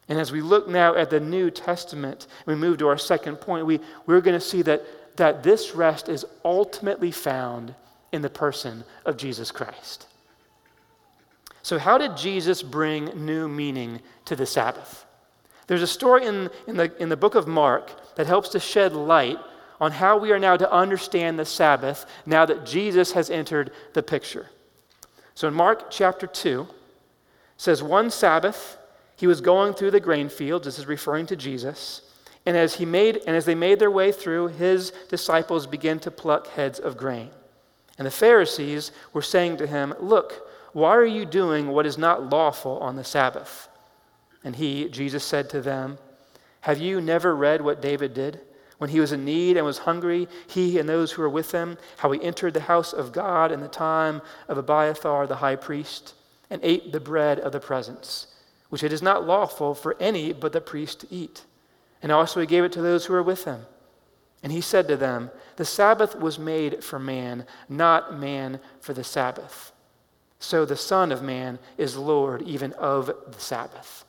And 0.09 0.19
as 0.19 0.33
we 0.33 0.43
look 0.43 0.69
now 0.69 0.95
at 0.95 1.09
the 1.09 1.21
New 1.21 1.51
Testament, 1.51 2.27
we 2.45 2.55
move 2.55 2.79
to 2.79 2.89
our 2.89 2.99
second 2.99 3.37
point, 3.37 3.67
we, 3.67 3.81
we're 4.07 4.21
going 4.21 4.39
to 4.39 4.47
see 4.47 4.63
that 4.63 4.83
that 5.17 5.43
this 5.43 5.75
rest 5.75 6.09
is 6.09 6.27
ultimately 6.45 7.11
found 7.11 7.75
in 8.13 8.23
the 8.23 8.31
person 8.31 8.85
of 9.05 9.17
Jesus 9.17 9.51
Christ. 9.51 10.07
So, 11.63 11.79
how 11.79 11.99
did 11.99 12.17
Jesus 12.17 12.63
bring 12.63 13.07
new 13.25 13.49
meaning 13.49 14.01
to 14.27 14.37
the 14.37 14.47
Sabbath? 14.47 15.07
There's 15.67 15.83
a 15.83 15.87
story 15.87 16.27
in, 16.27 16.51
in, 16.67 16.77
the, 16.77 16.93
in 17.01 17.09
the 17.09 17.17
book 17.17 17.35
of 17.35 17.49
Mark 17.49 18.17
that 18.17 18.27
helps 18.27 18.51
to 18.51 18.61
shed 18.61 18.93
light 18.93 19.39
on 19.81 19.91
how 19.91 20.19
we 20.19 20.31
are 20.31 20.39
now 20.39 20.57
to 20.57 20.71
understand 20.71 21.39
the 21.39 21.45
Sabbath 21.47 22.05
now 22.27 22.45
that 22.45 22.67
Jesus 22.67 23.13
has 23.13 23.31
entered 23.31 23.71
the 23.95 24.03
picture. 24.03 24.47
So, 25.35 25.49
in 25.49 25.55
Mark 25.55 25.91
chapter 25.91 26.27
2, 26.27 26.67
says, 27.57 27.83
One 27.83 28.11
Sabbath, 28.11 28.79
he 29.17 29.27
was 29.27 29.41
going 29.41 29.75
through 29.75 29.91
the 29.91 30.01
grain 30.01 30.29
fields. 30.29 30.65
This 30.65 30.79
is 30.79 30.87
referring 30.87 31.27
to 31.27 31.37
Jesus. 31.37 32.03
And 32.47 32.57
as, 32.57 32.75
he 32.75 32.85
made, 32.85 33.23
and 33.27 33.37
as 33.37 33.45
they 33.45 33.55
made 33.55 33.79
their 33.79 33.91
way 33.91 34.13
through, 34.13 34.49
his 34.49 34.91
disciples 35.09 35.67
began 35.67 35.99
to 36.01 36.11
pluck 36.11 36.49
heads 36.49 36.79
of 36.79 36.97
grain. 36.97 37.31
And 37.99 38.07
the 38.07 38.11
Pharisees 38.11 38.93
were 39.13 39.23
saying 39.23 39.57
to 39.59 39.67
him, 39.67 39.95
Look, 40.01 40.49
why 40.73 40.95
are 40.97 41.05
you 41.05 41.25
doing 41.25 41.69
what 41.69 41.87
is 41.87 41.97
not 41.97 42.31
lawful 42.31 42.79
on 42.79 42.97
the 42.97 43.05
Sabbath? 43.05 43.69
And 44.43 44.57
he, 44.57 44.89
Jesus, 44.89 45.25
said 45.25 45.49
to 45.51 45.61
them, 45.61 45.99
Have 46.63 46.79
you 46.79 47.01
never 47.01 47.35
read 47.35 47.63
what 47.63 47.81
David 47.81 48.13
did? 48.13 48.41
When 48.85 48.91
he 48.91 49.01
was 49.01 49.13
in 49.13 49.25
need 49.25 49.57
and 49.57 49.65
was 49.65 49.79
hungry, 49.79 50.29
he 50.47 50.79
and 50.79 50.87
those 50.87 51.13
who 51.13 51.23
were 51.23 51.29
with 51.31 51.53
him, 51.53 51.79
how 51.97 52.13
he 52.13 52.23
entered 52.23 52.53
the 52.53 52.61
house 52.61 52.93
of 52.93 53.13
God 53.13 53.51
in 53.51 53.61
the 53.61 53.69
time 53.69 54.21
of 54.47 54.59
Abiathar 54.59 55.27
the 55.27 55.37
high 55.37 55.57
priest, 55.57 56.13
and 56.51 56.61
ate 56.63 56.93
the 56.93 57.01
bread 57.01 57.41
of 57.41 57.53
the 57.53 57.61
presence, 57.61 58.27
which 58.69 58.83
it 58.83 58.93
is 58.93 59.01
not 59.01 59.27
lawful 59.27 59.75
for 59.75 59.97
any 59.99 60.35
but 60.35 60.53
the 60.53 60.61
priest 60.61 61.01
to 61.01 61.07
eat 61.11 61.45
and 62.05 62.13
also 62.13 62.39
he 62.39 62.47
gave 62.47 62.65
it 62.65 62.73
to 62.73 62.83
those 62.83 63.07
who 63.07 63.15
were 63.15 63.23
with 63.23 63.45
him. 63.45 63.63
And 64.43 64.53
he 64.53 64.61
said 64.61 64.87
to 64.89 64.97
them, 64.99 65.31
The 65.57 65.65
Sabbath 65.65 66.15
was 66.15 66.39
made 66.39 66.85
for 66.85 66.99
man, 66.99 67.47
not 67.67 68.19
man 68.19 68.61
for 68.83 68.93
the 68.93 69.03
Sabbath. 69.03 69.73
So 70.39 70.67
the 70.67 70.77
Son 70.77 71.11
of 71.11 71.23
Man 71.23 71.59
is 71.79 71.97
Lord 71.97 72.43
even 72.43 72.75
of 72.75 73.07
the 73.07 73.41
Sabbath. 73.41 74.05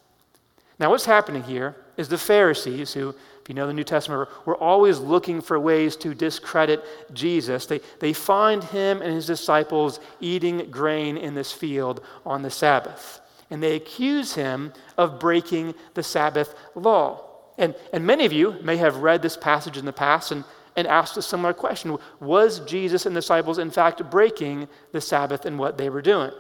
Now, 0.77 0.89
what's 0.89 1.05
happening 1.05 1.43
here 1.43 1.77
is 1.95 2.09
the 2.09 2.17
Pharisees, 2.17 2.91
who, 2.93 3.15
if 3.45 3.49
you 3.49 3.53
know 3.53 3.67
the 3.67 3.73
New 3.73 3.83
Testament, 3.83 4.27
we're 4.45 4.57
always 4.57 4.97
looking 4.97 5.39
for 5.39 5.59
ways 5.59 5.95
to 5.97 6.15
discredit 6.15 6.83
Jesus. 7.13 7.67
They, 7.67 7.79
they 7.99 8.11
find 8.11 8.63
him 8.63 9.03
and 9.03 9.13
his 9.13 9.27
disciples 9.27 9.99
eating 10.19 10.71
grain 10.71 11.15
in 11.15 11.35
this 11.35 11.51
field 11.51 12.03
on 12.25 12.41
the 12.41 12.49
Sabbath. 12.49 13.21
And 13.51 13.61
they 13.61 13.75
accuse 13.75 14.33
him 14.33 14.73
of 14.97 15.19
breaking 15.19 15.75
the 15.93 16.01
Sabbath 16.01 16.55
law. 16.73 17.23
And, 17.59 17.75
and 17.93 18.03
many 18.03 18.25
of 18.25 18.33
you 18.33 18.55
may 18.63 18.77
have 18.77 18.97
read 18.97 19.21
this 19.21 19.37
passage 19.37 19.77
in 19.77 19.85
the 19.85 19.93
past 19.93 20.31
and, 20.31 20.43
and 20.75 20.87
asked 20.87 21.15
a 21.15 21.21
similar 21.21 21.53
question 21.53 21.99
Was 22.19 22.61
Jesus 22.61 23.05
and 23.05 23.13
disciples, 23.13 23.59
in 23.59 23.69
fact, 23.69 24.09
breaking 24.09 24.67
the 24.91 25.01
Sabbath 25.01 25.45
in 25.45 25.59
what 25.59 25.77
they 25.77 25.91
were 25.91 26.01
doing? 26.01 26.31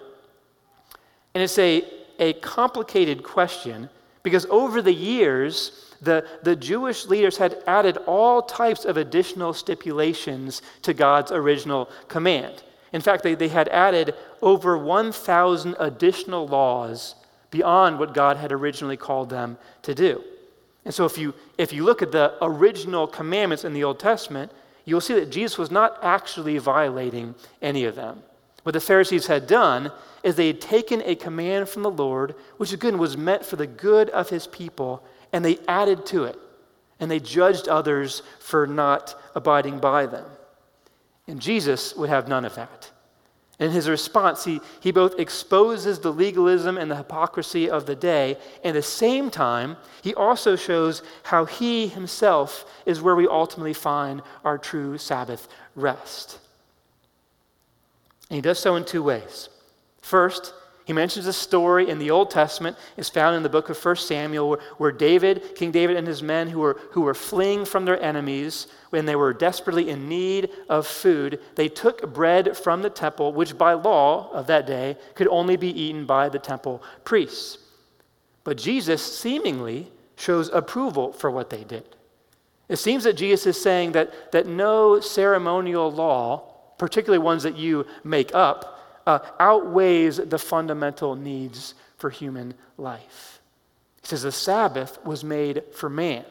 And 1.35 1.43
it's 1.43 1.59
a, 1.59 1.83
a 2.17 2.33
complicated 2.33 3.21
question 3.21 3.91
because 4.23 4.47
over 4.47 4.81
the 4.81 4.91
years, 4.91 5.94
the, 6.05 6.25
the 6.43 6.55
Jewish 6.55 7.05
leaders 7.05 7.37
had 7.37 7.57
added 7.67 7.97
all 8.05 8.41
types 8.41 8.85
of 8.85 8.97
additional 8.97 9.53
stipulations 9.53 10.61
to 10.83 10.93
God's 10.93 11.31
original 11.31 11.89
command. 12.07 12.63
In 12.93 13.01
fact, 13.01 13.23
they, 13.23 13.35
they 13.35 13.49
had 13.49 13.67
added 13.69 14.15
over 14.41 14.77
1,000 14.77 15.75
additional 15.79 16.47
laws 16.47 17.15
beyond 17.51 17.99
what 17.99 18.13
God 18.13 18.37
had 18.37 18.51
originally 18.51 18.97
called 18.97 19.29
them 19.29 19.57
to 19.81 19.93
do. 19.93 20.23
And 20.85 20.93
so 20.93 21.05
if 21.05 21.17
you, 21.17 21.33
if 21.57 21.73
you 21.73 21.83
look 21.83 22.01
at 22.01 22.11
the 22.11 22.33
original 22.41 23.07
commandments 23.07 23.65
in 23.65 23.73
the 23.73 23.83
Old 23.83 23.99
Testament, 23.99 24.51
you'll 24.85 25.01
see 25.01 25.15
that 25.15 25.31
Jesus 25.31 25.57
was 25.57 25.71
not 25.71 25.97
actually 26.01 26.57
violating 26.57 27.35
any 27.61 27.85
of 27.85 27.95
them. 27.95 28.21
What 28.63 28.73
the 28.73 28.79
Pharisees 28.79 29.27
had 29.27 29.47
done 29.47 29.91
is 30.23 30.35
they 30.35 30.47
had 30.47 30.61
taken 30.61 31.01
a 31.05 31.15
command 31.15 31.69
from 31.69 31.83
the 31.83 31.91
Lord, 31.91 32.35
which 32.57 32.73
again 32.73 32.97
was 32.97 33.17
meant 33.17 33.45
for 33.45 33.57
the 33.57 33.67
good 33.67 34.09
of 34.09 34.29
his 34.29 34.47
people, 34.47 35.03
and 35.35 35.43
they 35.43 35.59
added 35.67 36.05
to 36.05 36.23
it. 36.23 36.39
And 36.97 37.11
they 37.11 37.19
judged 37.19 37.67
others 37.67 38.23
for 38.39 38.65
not 38.65 39.19
abiding 39.35 39.79
by 39.79 40.05
them. 40.05 40.23
And 41.27 41.41
Jesus 41.41 41.93
would 41.97 42.07
have 42.07 42.29
none 42.29 42.45
of 42.45 42.55
that. 42.55 42.89
In 43.59 43.71
his 43.71 43.89
response, 43.89 44.45
he, 44.45 44.61
he 44.79 44.93
both 44.93 45.19
exposes 45.19 45.99
the 45.99 46.13
legalism 46.13 46.77
and 46.77 46.89
the 46.89 46.95
hypocrisy 46.95 47.69
of 47.69 47.85
the 47.85 47.97
day, 47.97 48.37
and 48.63 48.77
at 48.77 48.79
the 48.79 48.81
same 48.81 49.29
time, 49.29 49.75
he 50.01 50.15
also 50.15 50.55
shows 50.55 51.03
how 51.23 51.43
he 51.43 51.89
himself 51.89 52.65
is 52.85 53.01
where 53.01 53.15
we 53.15 53.27
ultimately 53.27 53.73
find 53.73 54.21
our 54.45 54.57
true 54.57 54.97
Sabbath 54.97 55.49
rest. 55.75 56.39
And 58.29 58.37
he 58.37 58.41
does 58.41 58.59
so 58.59 58.77
in 58.77 58.85
two 58.85 59.03
ways. 59.03 59.49
First, 60.01 60.53
he 60.85 60.93
mentions 60.93 61.25
a 61.25 61.33
story 61.33 61.89
in 61.89 61.97
the 61.97 62.11
Old 62.11 62.29
Testament. 62.29 62.77
It's 62.95 63.09
found 63.09 63.35
in 63.35 63.41
the 63.41 63.49
book 63.49 63.69
of 63.69 63.83
1 63.83 63.95
Samuel 63.95 64.49
where, 64.49 64.59
where, 64.77 64.91
David, 64.91 65.55
King 65.55 65.71
David 65.71 65.97
and 65.97 66.05
his 66.05 66.21
men 66.21 66.47
who 66.47 66.59
were, 66.59 66.79
who 66.91 67.01
were 67.01 67.15
fleeing 67.15 67.65
from 67.65 67.85
their 67.85 67.99
enemies 68.01 68.67
when 68.91 69.05
they 69.05 69.15
were 69.15 69.33
desperately 69.33 69.89
in 69.89 70.07
need 70.07 70.51
of 70.69 70.85
food, 70.85 71.39
they 71.55 71.67
took 71.67 72.13
bread 72.13 72.55
from 72.55 72.83
the 72.83 72.89
temple, 72.91 73.33
which 73.33 73.57
by 73.57 73.73
law 73.73 74.29
of 74.31 74.45
that 74.45 74.67
day 74.67 74.95
could 75.15 75.27
only 75.29 75.57
be 75.57 75.69
eaten 75.69 76.05
by 76.05 76.29
the 76.29 76.37
temple 76.37 76.83
priests. 77.03 77.57
But 78.43 78.57
Jesus 78.57 79.01
seemingly 79.01 79.91
shows 80.17 80.49
approval 80.49 81.13
for 81.13 81.31
what 81.31 81.49
they 81.49 81.63
did. 81.63 81.95
It 82.69 82.77
seems 82.77 83.05
that 83.05 83.13
Jesus 83.13 83.57
is 83.57 83.61
saying 83.61 83.93
that, 83.93 84.31
that 84.33 84.45
no 84.45 84.99
ceremonial 84.99 85.91
law, 85.91 86.53
particularly 86.77 87.23
ones 87.23 87.41
that 87.41 87.57
you 87.57 87.87
make 88.03 88.35
up, 88.35 88.74
uh, 89.05 89.19
outweighs 89.39 90.17
the 90.17 90.39
fundamental 90.39 91.15
needs 91.15 91.75
for 91.97 92.09
human 92.09 92.53
life. 92.77 93.39
He 94.01 94.07
says 94.07 94.23
the 94.23 94.31
Sabbath 94.31 95.03
was 95.03 95.23
made 95.23 95.63
for 95.73 95.89
man, 95.89 96.25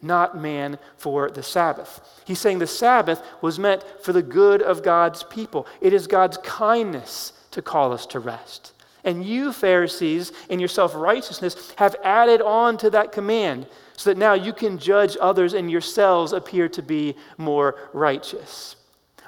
not 0.00 0.36
man 0.36 0.78
for 0.96 1.30
the 1.30 1.42
Sabbath. 1.42 2.00
He's 2.24 2.40
saying 2.40 2.58
the 2.58 2.66
Sabbath 2.66 3.22
was 3.40 3.58
meant 3.58 3.84
for 4.02 4.12
the 4.12 4.22
good 4.22 4.62
of 4.62 4.82
God's 4.82 5.22
people. 5.22 5.66
It 5.80 5.92
is 5.92 6.06
God's 6.06 6.38
kindness 6.38 7.32
to 7.52 7.62
call 7.62 7.92
us 7.92 8.06
to 8.06 8.18
rest. 8.18 8.72
And 9.04 9.24
you, 9.24 9.52
Pharisees, 9.52 10.32
in 10.48 10.60
your 10.60 10.68
self 10.68 10.94
righteousness, 10.94 11.72
have 11.76 11.96
added 12.04 12.40
on 12.40 12.76
to 12.78 12.90
that 12.90 13.12
command 13.12 13.66
so 13.96 14.10
that 14.10 14.18
now 14.18 14.34
you 14.34 14.52
can 14.52 14.78
judge 14.78 15.16
others 15.20 15.54
and 15.54 15.70
yourselves 15.70 16.32
appear 16.32 16.68
to 16.70 16.82
be 16.82 17.16
more 17.36 17.76
righteous. 17.92 18.76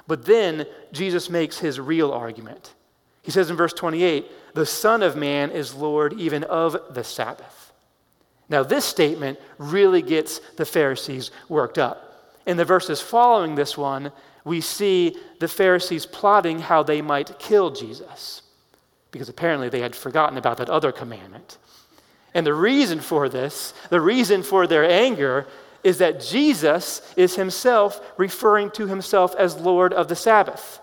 But 0.07 0.25
then 0.25 0.65
Jesus 0.91 1.29
makes 1.29 1.57
his 1.57 1.79
real 1.79 2.11
argument. 2.11 2.74
He 3.25 3.31
says 3.31 3.49
in 3.49 3.55
verse 3.57 3.73
28, 3.73 4.25
the 4.53 4.65
Son 4.65 5.03
of 5.03 5.15
Man 5.15 5.49
is 5.49 5.73
Lord 5.73 6.13
even 6.13 6.43
of 6.43 6.77
the 6.93 7.03
Sabbath. 7.03 7.73
Now, 8.47 8.61
this 8.61 8.85
statement 8.85 9.39
really 9.57 10.03
gets 10.03 10.37
the 10.57 10.65
Pharisees 10.65 11.31
worked 11.49 11.79
up. 11.79 12.37
In 12.45 12.55
the 12.55 12.63
verses 12.63 13.01
following 13.01 13.55
this 13.55 13.75
one, 13.75 14.11
we 14.43 14.61
see 14.61 15.17
the 15.39 15.47
Pharisees 15.47 16.05
plotting 16.05 16.59
how 16.59 16.83
they 16.83 17.01
might 17.01 17.39
kill 17.39 17.71
Jesus. 17.71 18.43
because 19.15 19.29
apparently 19.29 19.69
they 19.69 19.79
had 19.79 19.95
forgotten 19.95 20.37
about 20.37 20.57
that 20.57 20.69
other 20.69 20.91
commandment. 20.91 21.57
And 22.33 22.45
the 22.45 22.53
reason 22.53 22.99
for 22.99 23.29
this, 23.29 23.73
the 23.89 24.01
reason 24.01 24.43
for 24.43 24.67
their 24.67 24.83
anger, 24.83 25.47
is 25.85 25.99
that 25.99 26.19
Jesus 26.19 27.01
is 27.15 27.37
himself 27.37 28.01
referring 28.17 28.71
to 28.71 28.87
himself 28.87 29.33
as 29.35 29.55
Lord 29.55 29.93
of 29.93 30.09
the 30.09 30.17
Sabbath. 30.17 30.81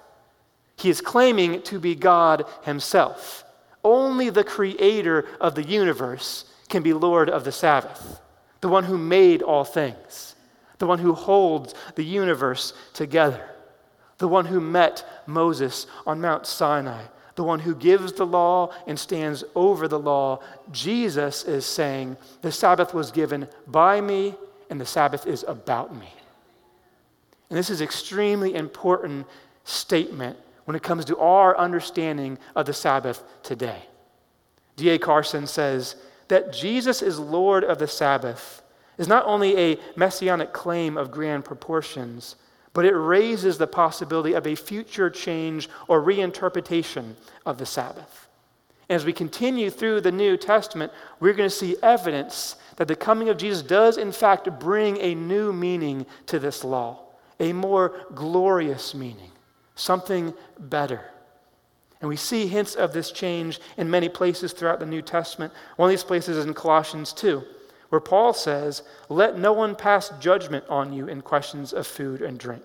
He 0.82 0.90
is 0.90 1.00
claiming 1.00 1.62
to 1.62 1.78
be 1.78 1.94
God 1.94 2.44
himself. 2.64 3.44
Only 3.84 4.30
the 4.30 4.42
creator 4.42 5.28
of 5.40 5.54
the 5.54 5.62
universe 5.62 6.44
can 6.68 6.82
be 6.82 6.92
Lord 6.92 7.30
of 7.30 7.44
the 7.44 7.52
Sabbath, 7.52 8.20
the 8.60 8.68
one 8.68 8.82
who 8.82 8.98
made 8.98 9.42
all 9.42 9.62
things, 9.62 10.34
the 10.78 10.88
one 10.88 10.98
who 10.98 11.12
holds 11.12 11.72
the 11.94 12.04
universe 12.04 12.72
together, 12.94 13.48
the 14.18 14.26
one 14.26 14.44
who 14.46 14.60
met 14.60 15.04
Moses 15.24 15.86
on 16.04 16.20
Mount 16.20 16.46
Sinai, 16.46 17.04
the 17.36 17.44
one 17.44 17.60
who 17.60 17.76
gives 17.76 18.14
the 18.14 18.26
law 18.26 18.74
and 18.88 18.98
stands 18.98 19.44
over 19.54 19.86
the 19.86 20.00
law. 20.00 20.40
Jesus 20.72 21.44
is 21.44 21.64
saying, 21.64 22.16
The 22.40 22.50
Sabbath 22.50 22.92
was 22.92 23.12
given 23.12 23.46
by 23.68 24.00
me, 24.00 24.34
and 24.68 24.80
the 24.80 24.86
Sabbath 24.86 25.28
is 25.28 25.44
about 25.46 25.94
me. 25.94 26.12
And 27.50 27.56
this 27.56 27.70
is 27.70 27.80
extremely 27.80 28.56
important 28.56 29.28
statement 29.62 30.36
when 30.64 30.76
it 30.76 30.82
comes 30.82 31.04
to 31.04 31.18
our 31.18 31.56
understanding 31.56 32.38
of 32.54 32.66
the 32.66 32.72
Sabbath 32.72 33.22
today. 33.42 33.82
D.A. 34.76 34.98
Carson 34.98 35.46
says 35.46 35.96
that 36.28 36.52
Jesus 36.52 37.02
is 37.02 37.18
Lord 37.18 37.64
of 37.64 37.78
the 37.78 37.88
Sabbath 37.88 38.62
is 38.98 39.08
not 39.08 39.26
only 39.26 39.58
a 39.58 39.78
messianic 39.96 40.52
claim 40.52 40.96
of 40.96 41.10
grand 41.10 41.44
proportions, 41.44 42.36
but 42.74 42.84
it 42.84 42.94
raises 42.94 43.58
the 43.58 43.66
possibility 43.66 44.32
of 44.32 44.46
a 44.46 44.54
future 44.54 45.10
change 45.10 45.68
or 45.88 46.00
reinterpretation 46.00 47.14
of 47.44 47.58
the 47.58 47.66
Sabbath. 47.66 48.28
As 48.88 49.04
we 49.04 49.12
continue 49.12 49.70
through 49.70 50.00
the 50.00 50.12
New 50.12 50.36
Testament, 50.36 50.92
we're 51.20 51.32
going 51.34 51.48
to 51.48 51.54
see 51.54 51.76
evidence 51.82 52.56
that 52.76 52.88
the 52.88 52.96
coming 52.96 53.28
of 53.28 53.36
Jesus 53.36 53.62
does, 53.62 53.96
in 53.96 54.12
fact, 54.12 54.48
bring 54.58 54.98
a 54.98 55.14
new 55.14 55.52
meaning 55.52 56.06
to 56.26 56.38
this 56.38 56.64
law, 56.64 57.00
a 57.40 57.52
more 57.52 58.06
glorious 58.14 58.94
meaning 58.94 59.31
something 59.74 60.34
better. 60.58 61.02
And 62.00 62.08
we 62.08 62.16
see 62.16 62.46
hints 62.46 62.74
of 62.74 62.92
this 62.92 63.12
change 63.12 63.60
in 63.76 63.88
many 63.88 64.08
places 64.08 64.52
throughout 64.52 64.80
the 64.80 64.86
New 64.86 65.02
Testament. 65.02 65.52
One 65.76 65.88
of 65.88 65.92
these 65.92 66.02
places 66.02 66.36
is 66.36 66.44
in 66.44 66.54
Colossians 66.54 67.12
2, 67.12 67.42
where 67.90 68.00
Paul 68.00 68.34
says, 68.34 68.82
Let 69.08 69.38
no 69.38 69.52
one 69.52 69.76
pass 69.76 70.12
judgment 70.20 70.64
on 70.68 70.92
you 70.92 71.06
in 71.06 71.22
questions 71.22 71.72
of 71.72 71.86
food 71.86 72.20
and 72.20 72.38
drink, 72.38 72.64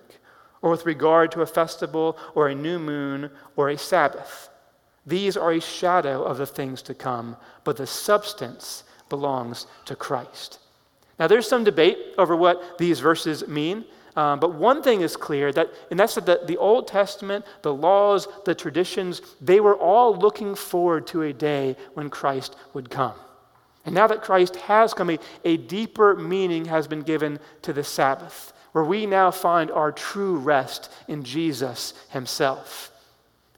or 0.60 0.70
with 0.70 0.86
regard 0.86 1.30
to 1.32 1.42
a 1.42 1.46
festival, 1.46 2.18
or 2.34 2.48
a 2.48 2.54
new 2.54 2.80
moon, 2.80 3.30
or 3.54 3.68
a 3.68 3.78
Sabbath. 3.78 4.48
These 5.06 5.36
are 5.36 5.52
a 5.52 5.60
shadow 5.60 6.22
of 6.24 6.38
the 6.38 6.46
things 6.46 6.82
to 6.82 6.94
come, 6.94 7.36
but 7.62 7.76
the 7.76 7.86
substance 7.86 8.82
belongs 9.08 9.66
to 9.86 9.94
Christ. 9.94 10.58
Now, 11.18 11.28
there's 11.28 11.48
some 11.48 11.64
debate 11.64 11.98
over 12.18 12.36
what 12.36 12.78
these 12.78 13.00
verses 13.00 13.46
mean. 13.48 13.84
Um, 14.18 14.40
but 14.40 14.54
one 14.56 14.82
thing 14.82 15.02
is 15.02 15.16
clear 15.16 15.52
that, 15.52 15.68
and 15.92 16.00
that's 16.00 16.16
that 16.16 16.26
the, 16.26 16.40
the 16.44 16.56
Old 16.56 16.88
Testament, 16.88 17.44
the 17.62 17.72
laws, 17.72 18.26
the 18.44 18.52
traditions, 18.52 19.22
they 19.40 19.60
were 19.60 19.76
all 19.76 20.12
looking 20.16 20.56
forward 20.56 21.06
to 21.08 21.22
a 21.22 21.32
day 21.32 21.76
when 21.94 22.10
Christ 22.10 22.56
would 22.74 22.90
come. 22.90 23.14
And 23.86 23.94
now 23.94 24.08
that 24.08 24.22
Christ 24.22 24.56
has 24.56 24.92
come, 24.92 25.10
a, 25.10 25.20
a 25.44 25.56
deeper 25.56 26.16
meaning 26.16 26.64
has 26.64 26.88
been 26.88 27.02
given 27.02 27.38
to 27.62 27.72
the 27.72 27.84
Sabbath, 27.84 28.52
where 28.72 28.82
we 28.82 29.06
now 29.06 29.30
find 29.30 29.70
our 29.70 29.92
true 29.92 30.36
rest 30.36 30.90
in 31.06 31.22
Jesus 31.22 31.94
himself. 32.10 32.90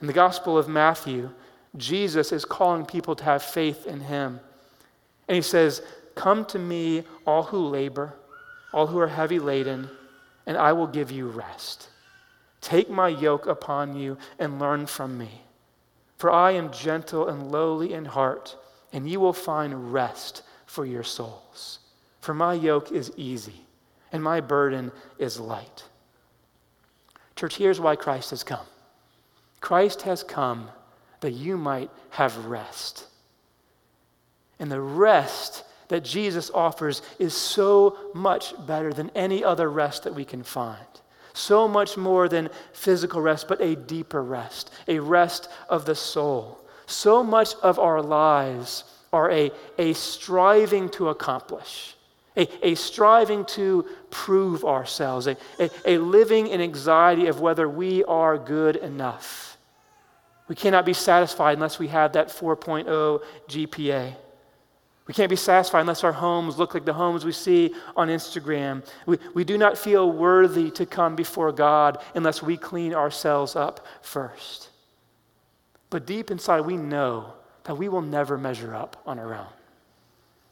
In 0.03 0.09
the 0.09 0.12
Gospel 0.12 0.59
of 0.59 0.68
Matthew, 0.68 1.31
Jesus 1.79 2.33
is 2.33 2.44
calling 2.44 2.85
people 2.85 3.16
to 3.16 3.25
have 3.25 3.42
faith 3.42 3.87
in 3.87 4.01
him. 4.01 4.40
And 5.27 5.37
he 5.37 5.42
says, 5.42 5.81
Come 6.16 6.44
to 6.46 6.59
me, 6.59 7.05
all 7.27 7.44
who 7.44 7.66
labor, 7.66 8.12
all 8.75 8.88
who 8.88 8.99
are 8.99 9.09
heavy 9.09 9.38
laden 9.38 9.88
and 10.50 10.58
I 10.58 10.72
will 10.72 10.88
give 10.88 11.12
you 11.12 11.28
rest. 11.28 11.90
Take 12.60 12.90
my 12.90 13.06
yoke 13.06 13.46
upon 13.46 13.94
you 13.94 14.18
and 14.36 14.58
learn 14.58 14.86
from 14.86 15.16
me. 15.16 15.42
For 16.18 16.28
I 16.28 16.50
am 16.50 16.72
gentle 16.72 17.28
and 17.28 17.52
lowly 17.52 17.92
in 17.92 18.04
heart, 18.04 18.56
and 18.92 19.08
you 19.08 19.20
will 19.20 19.32
find 19.32 19.92
rest 19.92 20.42
for 20.66 20.84
your 20.84 21.04
souls. 21.04 21.78
For 22.20 22.34
my 22.34 22.54
yoke 22.54 22.90
is 22.90 23.12
easy, 23.16 23.64
and 24.10 24.24
my 24.24 24.40
burden 24.40 24.90
is 25.18 25.38
light. 25.38 25.84
Church, 27.36 27.54
here's 27.54 27.78
why 27.78 27.94
Christ 27.94 28.30
has 28.30 28.42
come 28.42 28.66
Christ 29.60 30.02
has 30.02 30.24
come 30.24 30.68
that 31.20 31.30
you 31.30 31.56
might 31.56 31.92
have 32.10 32.46
rest. 32.46 33.04
And 34.58 34.68
the 34.68 34.80
rest 34.80 35.62
that 35.90 36.05
Jesus 36.05 36.50
offers 36.53 37.03
is 37.18 37.35
so 37.35 37.98
much 38.14 38.55
better 38.66 38.92
than 38.92 39.11
any 39.14 39.44
other 39.44 39.70
rest 39.70 40.05
that 40.05 40.14
we 40.14 40.24
can 40.24 40.42
find. 40.42 40.79
So 41.35 41.68
much 41.68 41.96
more 41.96 42.29
than 42.29 42.48
physical 42.72 43.20
rest, 43.20 43.46
but 43.46 43.61
a 43.61 43.76
deeper 43.76 44.22
rest, 44.22 44.70
a 44.88 44.98
rest 44.98 45.48
of 45.68 45.85
the 45.85 45.94
soul. 45.94 46.59
So 46.87 47.22
much 47.22 47.55
of 47.62 47.79
our 47.79 48.03
lives 48.03 48.85
are 49.12 49.31
a, 49.31 49.50
a 49.79 49.92
striving 49.92 50.88
to 50.90 51.09
accomplish, 51.09 51.94
a, 52.37 52.48
a 52.66 52.74
striving 52.74 53.44
to 53.46 53.85
prove 54.11 54.64
ourselves, 54.64 55.26
a, 55.26 55.37
a, 55.59 55.70
a 55.87 55.98
living 55.98 56.48
in 56.48 56.61
anxiety 56.61 57.26
of 57.26 57.40
whether 57.40 57.68
we 57.68 58.05
are 58.05 58.38
good 58.38 58.76
enough. 58.76 59.57
We 60.48 60.57
cannot 60.57 60.85
be 60.85 60.94
satisfied 60.94 61.55
unless 61.55 61.79
we 61.79 61.88
have 61.88 62.12
that 62.14 62.29
4.0 62.29 63.20
GPA. 63.48 64.16
We 65.06 65.14
can't 65.14 65.30
be 65.30 65.36
satisfied 65.36 65.80
unless 65.80 66.04
our 66.04 66.12
homes 66.12 66.58
look 66.58 66.74
like 66.74 66.84
the 66.84 66.92
homes 66.92 67.24
we 67.24 67.32
see 67.32 67.74
on 67.96 68.08
Instagram. 68.08 68.86
We, 69.06 69.18
we 69.34 69.44
do 69.44 69.58
not 69.58 69.76
feel 69.76 70.12
worthy 70.12 70.70
to 70.72 70.86
come 70.86 71.16
before 71.16 71.50
God 71.52 71.98
unless 72.14 72.42
we 72.42 72.56
clean 72.56 72.94
ourselves 72.94 73.56
up 73.56 73.84
first. 74.02 74.68
But 75.88 76.06
deep 76.06 76.30
inside, 76.30 76.60
we 76.60 76.76
know 76.76 77.32
that 77.64 77.74
we 77.74 77.88
will 77.88 78.02
never 78.02 78.38
measure 78.38 78.74
up 78.74 79.02
on 79.04 79.18
our 79.18 79.34
own. 79.34 79.46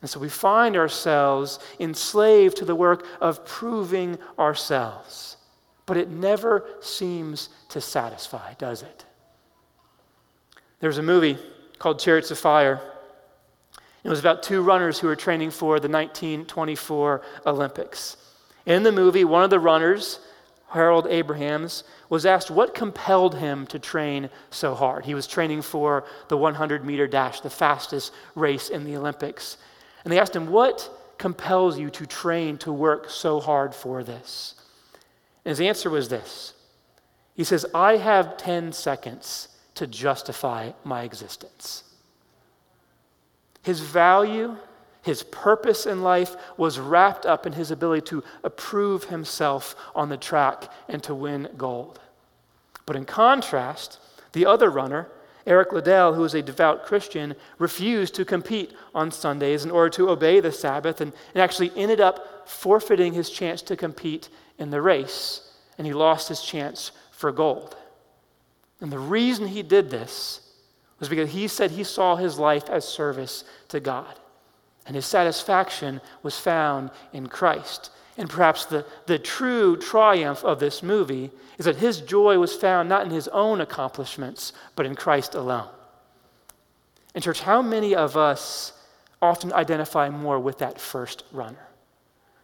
And 0.00 0.10
so 0.10 0.20
we 0.20 0.28
find 0.28 0.76
ourselves 0.76 1.58
enslaved 1.80 2.56
to 2.58 2.64
the 2.64 2.74
work 2.74 3.06
of 3.20 3.44
proving 3.44 4.18
ourselves. 4.38 5.36
But 5.86 5.96
it 5.96 6.10
never 6.10 6.66
seems 6.80 7.48
to 7.70 7.80
satisfy, 7.80 8.54
does 8.54 8.82
it? 8.82 9.04
There's 10.80 10.98
a 10.98 11.02
movie 11.02 11.38
called 11.78 11.98
Chariots 11.98 12.30
of 12.30 12.38
Fire. 12.38 12.80
It 14.08 14.10
was 14.10 14.20
about 14.20 14.42
two 14.42 14.62
runners 14.62 14.98
who 14.98 15.06
were 15.06 15.16
training 15.16 15.50
for 15.50 15.78
the 15.78 15.86
1924 15.86 17.20
Olympics. 17.44 18.16
In 18.64 18.82
the 18.82 18.90
movie, 18.90 19.22
one 19.22 19.44
of 19.44 19.50
the 19.50 19.60
runners, 19.60 20.20
Harold 20.70 21.06
Abrahams, 21.10 21.84
was 22.08 22.24
asked 22.24 22.50
what 22.50 22.74
compelled 22.74 23.34
him 23.34 23.66
to 23.66 23.78
train 23.78 24.30
so 24.48 24.74
hard. 24.74 25.04
He 25.04 25.12
was 25.12 25.26
training 25.26 25.60
for 25.60 26.06
the 26.28 26.38
100 26.38 26.86
meter 26.86 27.06
dash, 27.06 27.42
the 27.42 27.50
fastest 27.50 28.14
race 28.34 28.70
in 28.70 28.84
the 28.84 28.96
Olympics. 28.96 29.58
And 30.04 30.10
they 30.10 30.18
asked 30.18 30.34
him, 30.34 30.46
What 30.46 30.88
compels 31.18 31.78
you 31.78 31.90
to 31.90 32.06
train, 32.06 32.56
to 32.58 32.72
work 32.72 33.10
so 33.10 33.40
hard 33.40 33.74
for 33.74 34.02
this? 34.02 34.54
And 35.44 35.50
his 35.50 35.60
answer 35.60 35.90
was 35.90 36.08
this 36.08 36.54
He 37.34 37.44
says, 37.44 37.66
I 37.74 37.98
have 37.98 38.38
10 38.38 38.72
seconds 38.72 39.48
to 39.74 39.86
justify 39.86 40.72
my 40.82 41.02
existence. 41.02 41.84
His 43.68 43.80
value, 43.80 44.56
his 45.02 45.22
purpose 45.24 45.84
in 45.84 46.02
life 46.02 46.36
was 46.56 46.78
wrapped 46.78 47.26
up 47.26 47.44
in 47.44 47.52
his 47.52 47.70
ability 47.70 48.00
to 48.06 48.24
approve 48.42 49.04
himself 49.04 49.76
on 49.94 50.08
the 50.08 50.16
track 50.16 50.72
and 50.88 51.02
to 51.02 51.14
win 51.14 51.50
gold. 51.58 52.00
But 52.86 52.96
in 52.96 53.04
contrast, 53.04 54.00
the 54.32 54.46
other 54.46 54.70
runner, 54.70 55.08
Eric 55.46 55.74
Liddell, 55.74 56.14
who 56.14 56.22
was 56.22 56.32
a 56.32 56.40
devout 56.40 56.86
Christian, 56.86 57.34
refused 57.58 58.14
to 58.14 58.24
compete 58.24 58.72
on 58.94 59.10
Sundays 59.10 59.66
in 59.66 59.70
order 59.70 59.90
to 59.90 60.08
obey 60.08 60.40
the 60.40 60.50
Sabbath 60.50 61.02
and, 61.02 61.12
and 61.34 61.42
actually 61.42 61.70
ended 61.76 62.00
up 62.00 62.48
forfeiting 62.48 63.12
his 63.12 63.28
chance 63.28 63.60
to 63.60 63.76
compete 63.76 64.30
in 64.56 64.70
the 64.70 64.80
race. 64.80 65.42
And 65.76 65.86
he 65.86 65.92
lost 65.92 66.30
his 66.30 66.40
chance 66.40 66.90
for 67.10 67.32
gold. 67.32 67.76
And 68.80 68.90
the 68.90 68.98
reason 68.98 69.46
he 69.46 69.62
did 69.62 69.90
this 69.90 70.47
was 70.98 71.08
because 71.08 71.30
he 71.30 71.48
said 71.48 71.70
he 71.70 71.84
saw 71.84 72.16
his 72.16 72.38
life 72.38 72.68
as 72.68 72.86
service 72.86 73.44
to 73.68 73.80
God. 73.80 74.18
And 74.86 74.96
his 74.96 75.06
satisfaction 75.06 76.00
was 76.22 76.38
found 76.38 76.90
in 77.12 77.28
Christ. 77.28 77.90
And 78.16 78.28
perhaps 78.28 78.64
the, 78.64 78.84
the 79.06 79.18
true 79.18 79.76
triumph 79.76 80.42
of 80.42 80.58
this 80.58 80.82
movie 80.82 81.30
is 81.56 81.66
that 81.66 81.76
his 81.76 82.00
joy 82.00 82.38
was 82.38 82.54
found 82.54 82.88
not 82.88 83.04
in 83.04 83.10
his 83.10 83.28
own 83.28 83.60
accomplishments, 83.60 84.52
but 84.74 84.86
in 84.86 84.94
Christ 84.94 85.34
alone. 85.34 85.68
And, 87.14 87.22
church, 87.22 87.40
how 87.40 87.62
many 87.62 87.94
of 87.94 88.16
us 88.16 88.72
often 89.22 89.52
identify 89.52 90.08
more 90.08 90.38
with 90.38 90.58
that 90.58 90.80
first 90.80 91.24
runner? 91.32 91.67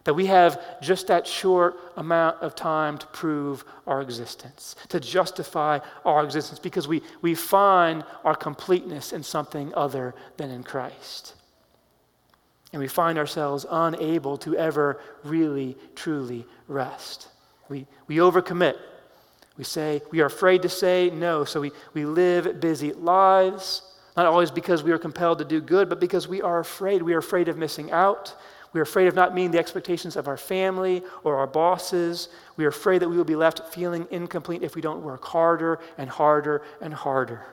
That 0.05 0.13
we 0.13 0.27
have 0.27 0.81
just 0.81 1.07
that 1.07 1.27
short 1.27 1.77
amount 1.97 2.41
of 2.41 2.55
time 2.55 2.97
to 2.99 3.07
prove 3.07 3.65
our 3.85 4.01
existence, 4.01 4.75
to 4.89 4.99
justify 4.99 5.79
our 6.05 6.23
existence, 6.23 6.59
because 6.59 6.87
we, 6.87 7.01
we 7.21 7.35
find 7.35 8.03
our 8.23 8.35
completeness 8.35 9.13
in 9.13 9.23
something 9.23 9.73
other 9.75 10.15
than 10.37 10.51
in 10.51 10.63
Christ. 10.63 11.33
And 12.71 12.79
we 12.81 12.87
find 12.87 13.17
ourselves 13.17 13.65
unable 13.69 14.37
to 14.39 14.55
ever 14.55 14.99
really, 15.23 15.77
truly 15.95 16.45
rest. 16.67 17.29
We, 17.67 17.87
we 18.07 18.17
overcommit. 18.17 18.77
We 19.57 19.63
say, 19.63 20.01
we 20.11 20.21
are 20.21 20.25
afraid 20.25 20.61
to 20.63 20.69
say 20.69 21.09
no, 21.11 21.45
so 21.45 21.61
we, 21.61 21.71
we 21.93 22.05
live 22.05 22.59
busy 22.59 22.93
lives, 22.93 23.81
not 24.17 24.25
always 24.25 24.51
because 24.51 24.83
we 24.83 24.91
are 24.91 24.97
compelled 24.97 25.39
to 25.39 25.45
do 25.45 25.61
good, 25.61 25.89
but 25.89 25.99
because 25.99 26.27
we 26.27 26.41
are 26.41 26.59
afraid. 26.59 27.01
We 27.01 27.13
are 27.13 27.19
afraid 27.19 27.47
of 27.47 27.57
missing 27.57 27.91
out. 27.91 28.35
We 28.75 28.81
are 28.81 28.83
afraid 28.83 29.07
of 29.07 29.15
not 29.15 29.33
meeting 29.33 29.51
the 29.51 29.57
expectations 29.57 30.17
of 30.17 30.27
our 30.27 30.35
family 30.35 31.01
or 31.23 31.37
our 31.37 31.47
bosses. 31.47 32.27
We 32.57 32.65
are 32.65 32.67
afraid 32.67 33.01
that 33.01 33.07
we 33.07 33.15
will 33.15 33.23
be 33.23 33.37
left 33.37 33.73
feeling 33.73 34.05
incomplete 34.11 34.63
if 34.63 34.75
we 34.75 34.81
don't 34.81 35.01
work 35.01 35.23
harder 35.23 35.79
and 35.97 36.09
harder 36.09 36.61
and 36.81 36.93
harder. 36.93 37.45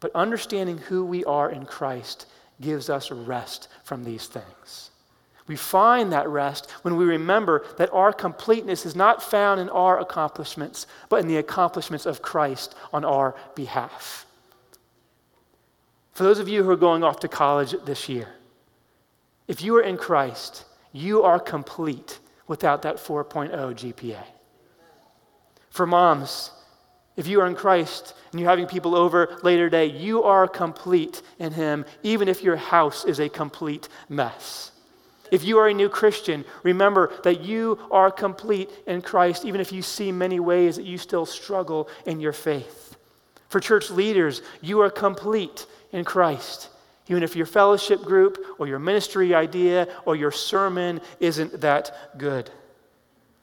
But 0.00 0.14
understanding 0.14 0.76
who 0.76 1.02
we 1.02 1.24
are 1.24 1.50
in 1.50 1.64
Christ 1.64 2.26
gives 2.60 2.90
us 2.90 3.10
rest 3.10 3.68
from 3.84 4.04
these 4.04 4.26
things. 4.26 4.90
We 5.46 5.56
find 5.56 6.12
that 6.12 6.28
rest 6.28 6.70
when 6.82 6.96
we 6.96 7.06
remember 7.06 7.64
that 7.78 7.94
our 7.94 8.12
completeness 8.12 8.84
is 8.84 8.94
not 8.94 9.22
found 9.22 9.62
in 9.62 9.70
our 9.70 9.98
accomplishments, 9.98 10.86
but 11.08 11.20
in 11.20 11.28
the 11.28 11.38
accomplishments 11.38 12.04
of 12.04 12.20
Christ 12.20 12.74
on 12.92 13.02
our 13.02 13.34
behalf. 13.54 14.26
For 16.12 16.22
those 16.22 16.38
of 16.38 16.50
you 16.50 16.64
who 16.64 16.70
are 16.70 16.76
going 16.76 17.02
off 17.02 17.20
to 17.20 17.28
college 17.28 17.74
this 17.86 18.10
year, 18.10 18.28
if 19.48 19.62
you 19.62 19.76
are 19.76 19.82
in 19.82 19.96
Christ, 19.96 20.64
you 20.92 21.22
are 21.22 21.38
complete 21.38 22.18
without 22.46 22.82
that 22.82 22.96
4.0 22.96 23.50
GPA. 23.50 24.24
For 25.70 25.86
moms, 25.86 26.50
if 27.16 27.26
you 27.26 27.40
are 27.40 27.46
in 27.46 27.54
Christ 27.54 28.14
and 28.30 28.40
you're 28.40 28.50
having 28.50 28.66
people 28.66 28.94
over 28.94 29.38
later 29.42 29.66
today, 29.66 29.86
you 29.86 30.22
are 30.22 30.46
complete 30.46 31.22
in 31.38 31.52
Him, 31.52 31.84
even 32.02 32.28
if 32.28 32.42
your 32.42 32.56
house 32.56 33.04
is 33.04 33.20
a 33.20 33.28
complete 33.28 33.88
mess. 34.08 34.72
If 35.30 35.44
you 35.44 35.58
are 35.58 35.68
a 35.68 35.74
new 35.74 35.88
Christian, 35.88 36.44
remember 36.62 37.12
that 37.24 37.40
you 37.40 37.78
are 37.90 38.10
complete 38.10 38.70
in 38.86 39.02
Christ, 39.02 39.44
even 39.44 39.60
if 39.60 39.72
you 39.72 39.82
see 39.82 40.12
many 40.12 40.38
ways 40.38 40.76
that 40.76 40.84
you 40.84 40.98
still 40.98 41.26
struggle 41.26 41.88
in 42.04 42.20
your 42.20 42.32
faith. 42.32 42.96
For 43.48 43.60
church 43.60 43.90
leaders, 43.90 44.42
you 44.60 44.80
are 44.80 44.90
complete 44.90 45.66
in 45.92 46.04
Christ. 46.04 46.68
Even 47.08 47.22
if 47.22 47.36
your 47.36 47.46
fellowship 47.46 48.02
group 48.02 48.38
or 48.58 48.66
your 48.66 48.78
ministry 48.78 49.34
idea 49.34 49.88
or 50.04 50.16
your 50.16 50.32
sermon 50.32 51.00
isn't 51.20 51.60
that 51.60 52.18
good. 52.18 52.50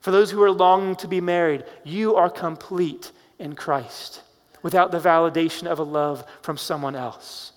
For 0.01 0.11
those 0.11 0.31
who 0.31 0.43
are 0.43 0.51
longing 0.51 0.97
to 0.97 1.07
be 1.07 1.21
married, 1.21 1.63
you 1.83 2.15
are 2.15 2.29
complete 2.29 3.11
in 3.39 3.55
Christ 3.55 4.21
without 4.61 4.91
the 4.91 4.99
validation 4.99 5.67
of 5.67 5.79
a 5.79 5.83
love 5.83 6.25
from 6.41 6.57
someone 6.57 6.95
else. 6.95 7.53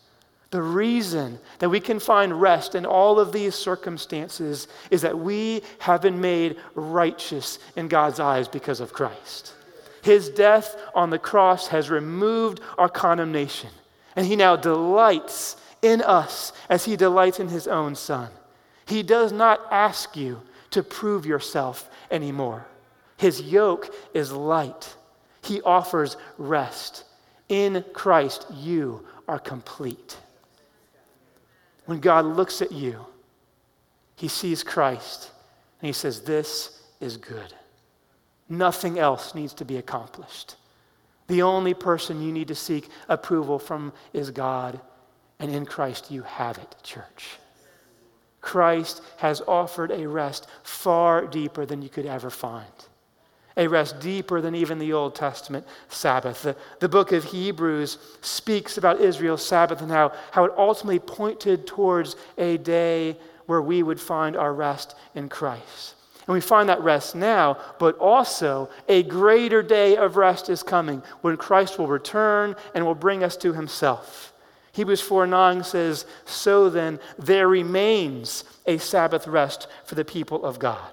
The 0.50 0.62
reason 0.62 1.40
that 1.58 1.70
we 1.70 1.80
can 1.80 1.98
find 1.98 2.40
rest 2.40 2.74
in 2.74 2.86
all 2.86 3.18
of 3.18 3.32
these 3.32 3.54
circumstances 3.54 4.68
is 4.90 5.02
that 5.02 5.18
we 5.18 5.62
have 5.80 6.02
been 6.02 6.20
made 6.20 6.56
righteous 6.74 7.58
in 7.74 7.88
God's 7.88 8.20
eyes 8.20 8.46
because 8.46 8.80
of 8.80 8.92
Christ. 8.92 9.54
His 10.02 10.28
death 10.28 10.76
on 10.94 11.10
the 11.10 11.18
cross 11.18 11.66
has 11.68 11.90
removed 11.90 12.60
our 12.78 12.88
condemnation, 12.88 13.70
and 14.14 14.24
He 14.24 14.36
now 14.36 14.54
delights 14.54 15.56
in 15.82 16.02
us 16.02 16.52
as 16.68 16.84
he 16.84 16.96
delights 16.96 17.40
in 17.40 17.48
his 17.48 17.66
own 17.66 17.94
Son. 17.94 18.30
He 18.86 19.02
does 19.02 19.32
not 19.32 19.60
ask 19.70 20.16
you 20.16 20.40
to 20.70 20.82
prove 20.82 21.26
yourself 21.26 21.88
anymore. 22.10 22.66
His 23.16 23.40
yoke 23.40 23.94
is 24.14 24.32
light, 24.32 24.94
he 25.42 25.62
offers 25.62 26.16
rest. 26.38 27.04
In 27.48 27.84
Christ, 27.92 28.46
you 28.52 29.06
are 29.28 29.38
complete. 29.38 30.16
When 31.84 32.00
God 32.00 32.24
looks 32.24 32.60
at 32.60 32.72
you, 32.72 33.06
he 34.16 34.26
sees 34.26 34.64
Christ 34.64 35.30
and 35.80 35.86
he 35.86 35.92
says, 35.92 36.22
This 36.22 36.82
is 37.00 37.16
good. 37.16 37.54
Nothing 38.48 38.98
else 38.98 39.34
needs 39.34 39.54
to 39.54 39.64
be 39.64 39.76
accomplished. 39.76 40.56
The 41.28 41.42
only 41.42 41.74
person 41.74 42.22
you 42.22 42.32
need 42.32 42.48
to 42.48 42.54
seek 42.54 42.88
approval 43.08 43.58
from 43.58 43.92
is 44.12 44.30
God. 44.30 44.80
And 45.38 45.52
in 45.52 45.66
Christ, 45.66 46.10
you 46.10 46.22
have 46.22 46.58
it, 46.58 46.74
church. 46.82 47.38
Christ 48.40 49.02
has 49.16 49.42
offered 49.46 49.90
a 49.90 50.06
rest 50.06 50.46
far 50.62 51.26
deeper 51.26 51.66
than 51.66 51.82
you 51.82 51.88
could 51.88 52.06
ever 52.06 52.30
find. 52.30 52.64
A 53.56 53.66
rest 53.66 54.00
deeper 54.00 54.40
than 54.40 54.54
even 54.54 54.78
the 54.78 54.92
Old 54.92 55.14
Testament 55.14 55.66
Sabbath. 55.88 56.42
The, 56.42 56.56
the 56.78 56.88
book 56.88 57.12
of 57.12 57.24
Hebrews 57.24 57.98
speaks 58.20 58.78
about 58.78 59.00
Israel's 59.00 59.44
Sabbath 59.44 59.80
and 59.80 59.90
how, 59.90 60.12
how 60.30 60.44
it 60.44 60.52
ultimately 60.56 60.98
pointed 60.98 61.66
towards 61.66 62.16
a 62.38 62.58
day 62.58 63.16
where 63.46 63.62
we 63.62 63.82
would 63.82 64.00
find 64.00 64.36
our 64.36 64.52
rest 64.52 64.94
in 65.14 65.28
Christ. 65.28 65.94
And 66.26 66.34
we 66.34 66.40
find 66.40 66.68
that 66.68 66.82
rest 66.82 67.14
now, 67.14 67.58
but 67.78 67.96
also 67.98 68.68
a 68.88 69.02
greater 69.04 69.62
day 69.62 69.96
of 69.96 70.16
rest 70.16 70.50
is 70.50 70.62
coming 70.62 71.02
when 71.20 71.36
Christ 71.36 71.78
will 71.78 71.86
return 71.86 72.56
and 72.74 72.84
will 72.84 72.94
bring 72.94 73.22
us 73.24 73.36
to 73.38 73.52
himself. 73.52 74.32
Hebrews 74.76 75.00
4 75.00 75.26
9 75.26 75.64
says, 75.64 76.04
So 76.26 76.68
then, 76.68 77.00
there 77.18 77.48
remains 77.48 78.44
a 78.66 78.76
Sabbath 78.76 79.26
rest 79.26 79.68
for 79.86 79.94
the 79.94 80.04
people 80.04 80.44
of 80.44 80.58
God. 80.58 80.92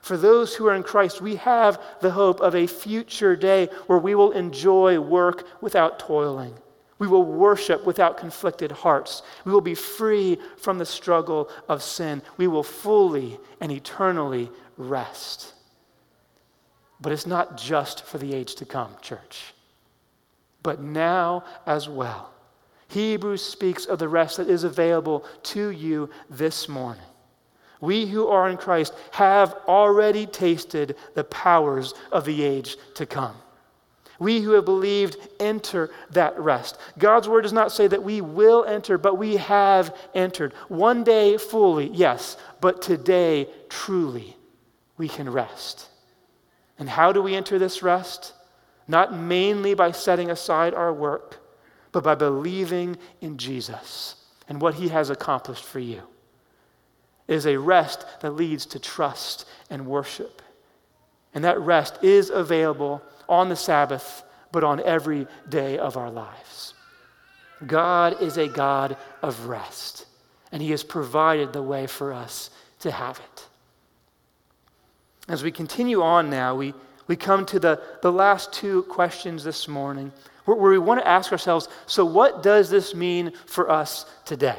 For 0.00 0.16
those 0.16 0.54
who 0.54 0.66
are 0.66 0.74
in 0.74 0.82
Christ, 0.82 1.20
we 1.20 1.36
have 1.36 1.78
the 2.00 2.12
hope 2.12 2.40
of 2.40 2.54
a 2.54 2.66
future 2.66 3.36
day 3.36 3.68
where 3.88 3.98
we 3.98 4.14
will 4.14 4.32
enjoy 4.32 4.98
work 4.98 5.46
without 5.60 5.98
toiling. 5.98 6.54
We 6.98 7.08
will 7.08 7.24
worship 7.24 7.84
without 7.84 8.16
conflicted 8.16 8.72
hearts. 8.72 9.22
We 9.44 9.52
will 9.52 9.60
be 9.60 9.74
free 9.74 10.38
from 10.56 10.78
the 10.78 10.86
struggle 10.86 11.50
of 11.68 11.82
sin. 11.82 12.22
We 12.38 12.46
will 12.46 12.62
fully 12.62 13.38
and 13.60 13.70
eternally 13.70 14.50
rest. 14.78 15.52
But 17.02 17.12
it's 17.12 17.26
not 17.26 17.58
just 17.58 18.06
for 18.06 18.16
the 18.16 18.32
age 18.32 18.54
to 18.54 18.64
come, 18.64 18.96
church, 19.02 19.52
but 20.62 20.80
now 20.80 21.44
as 21.66 21.86
well. 21.86 22.32
Hebrews 22.90 23.42
speaks 23.42 23.86
of 23.86 23.98
the 23.98 24.08
rest 24.08 24.36
that 24.38 24.48
is 24.48 24.64
available 24.64 25.24
to 25.44 25.70
you 25.70 26.10
this 26.28 26.68
morning. 26.68 27.04
We 27.80 28.06
who 28.06 28.26
are 28.26 28.48
in 28.48 28.56
Christ 28.56 28.92
have 29.12 29.54
already 29.66 30.26
tasted 30.26 30.96
the 31.14 31.24
powers 31.24 31.94
of 32.12 32.24
the 32.24 32.42
age 32.42 32.76
to 32.94 33.06
come. 33.06 33.36
We 34.18 34.40
who 34.42 34.50
have 34.52 34.66
believed 34.66 35.16
enter 35.38 35.90
that 36.10 36.38
rest. 36.38 36.78
God's 36.98 37.26
word 37.26 37.42
does 37.42 37.54
not 37.54 37.72
say 37.72 37.86
that 37.86 38.02
we 38.02 38.20
will 38.20 38.64
enter, 38.64 38.98
but 38.98 39.16
we 39.16 39.36
have 39.36 39.96
entered. 40.14 40.52
One 40.68 41.04
day 41.04 41.38
fully, 41.38 41.88
yes, 41.88 42.36
but 42.60 42.82
today 42.82 43.48
truly 43.70 44.36
we 44.98 45.08
can 45.08 45.30
rest. 45.30 45.88
And 46.78 46.88
how 46.88 47.12
do 47.12 47.22
we 47.22 47.34
enter 47.34 47.58
this 47.58 47.82
rest? 47.82 48.34
Not 48.86 49.14
mainly 49.14 49.74
by 49.74 49.92
setting 49.92 50.30
aside 50.30 50.74
our 50.74 50.92
work, 50.92 51.39
but 51.92 52.04
by 52.04 52.14
believing 52.14 52.96
in 53.20 53.36
Jesus 53.38 54.16
and 54.48 54.60
what 54.60 54.74
he 54.74 54.88
has 54.88 55.10
accomplished 55.10 55.64
for 55.64 55.80
you. 55.80 56.02
It 57.28 57.34
is 57.34 57.46
a 57.46 57.58
rest 57.58 58.04
that 58.20 58.32
leads 58.32 58.66
to 58.66 58.78
trust 58.78 59.46
and 59.70 59.86
worship. 59.86 60.42
And 61.32 61.44
that 61.44 61.60
rest 61.60 62.02
is 62.02 62.30
available 62.30 63.02
on 63.28 63.48
the 63.48 63.56
Sabbath, 63.56 64.24
but 64.50 64.64
on 64.64 64.80
every 64.80 65.28
day 65.48 65.78
of 65.78 65.96
our 65.96 66.10
lives. 66.10 66.74
God 67.66 68.20
is 68.20 68.36
a 68.36 68.48
God 68.48 68.96
of 69.22 69.46
rest, 69.46 70.06
and 70.50 70.60
He 70.60 70.70
has 70.70 70.82
provided 70.82 71.52
the 71.52 71.62
way 71.62 71.86
for 71.86 72.12
us 72.12 72.50
to 72.80 72.90
have 72.90 73.20
it. 73.20 73.46
As 75.28 75.44
we 75.44 75.52
continue 75.52 76.02
on 76.02 76.30
now, 76.30 76.56
we, 76.56 76.74
we 77.06 77.14
come 77.14 77.46
to 77.46 77.60
the, 77.60 77.80
the 78.02 78.10
last 78.10 78.52
two 78.52 78.82
questions 78.84 79.44
this 79.44 79.68
morning 79.68 80.10
where, 80.44 80.56
we 80.56 80.78
want 80.78 81.00
to 81.00 81.08
ask 81.08 81.32
ourselves 81.32 81.68
so, 81.86 82.04
what 82.04 82.42
does 82.42 82.70
this 82.70 82.94
mean 82.94 83.32
for 83.46 83.70
us 83.70 84.06
today? 84.24 84.58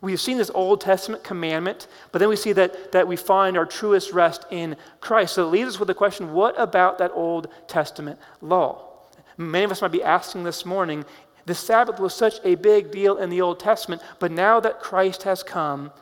We've 0.00 0.20
seen 0.20 0.36
this 0.36 0.50
Old 0.52 0.80
Testament 0.80 1.22
commandment, 1.22 1.86
but 2.10 2.18
then 2.18 2.28
we 2.28 2.34
see 2.34 2.52
that, 2.54 2.90
that 2.90 3.06
we 3.06 3.14
find 3.14 3.56
our 3.56 3.64
truest 3.64 4.12
rest 4.12 4.44
in 4.50 4.76
Christ. 5.00 5.34
So 5.34 5.46
it 5.46 5.52
leaves 5.52 5.74
us 5.74 5.78
with 5.78 5.86
the 5.86 5.94
question 5.94 6.32
what 6.32 6.60
about 6.60 6.98
that 6.98 7.12
Old 7.14 7.48
Testament 7.68 8.18
law? 8.40 8.88
Many 9.36 9.64
of 9.64 9.70
us 9.70 9.80
might 9.80 9.92
be 9.92 10.02
asking 10.02 10.42
this 10.42 10.66
morning 10.66 11.04
the 11.46 11.54
Sabbath 11.54 11.98
was 11.98 12.14
such 12.14 12.40
a 12.44 12.54
big 12.56 12.90
deal 12.90 13.18
in 13.18 13.30
the 13.30 13.40
Old 13.40 13.60
Testament, 13.60 14.02
but 14.18 14.30
now 14.30 14.60
that 14.60 14.80
Christ 14.80 15.24
has 15.24 15.42
come, 15.42 15.92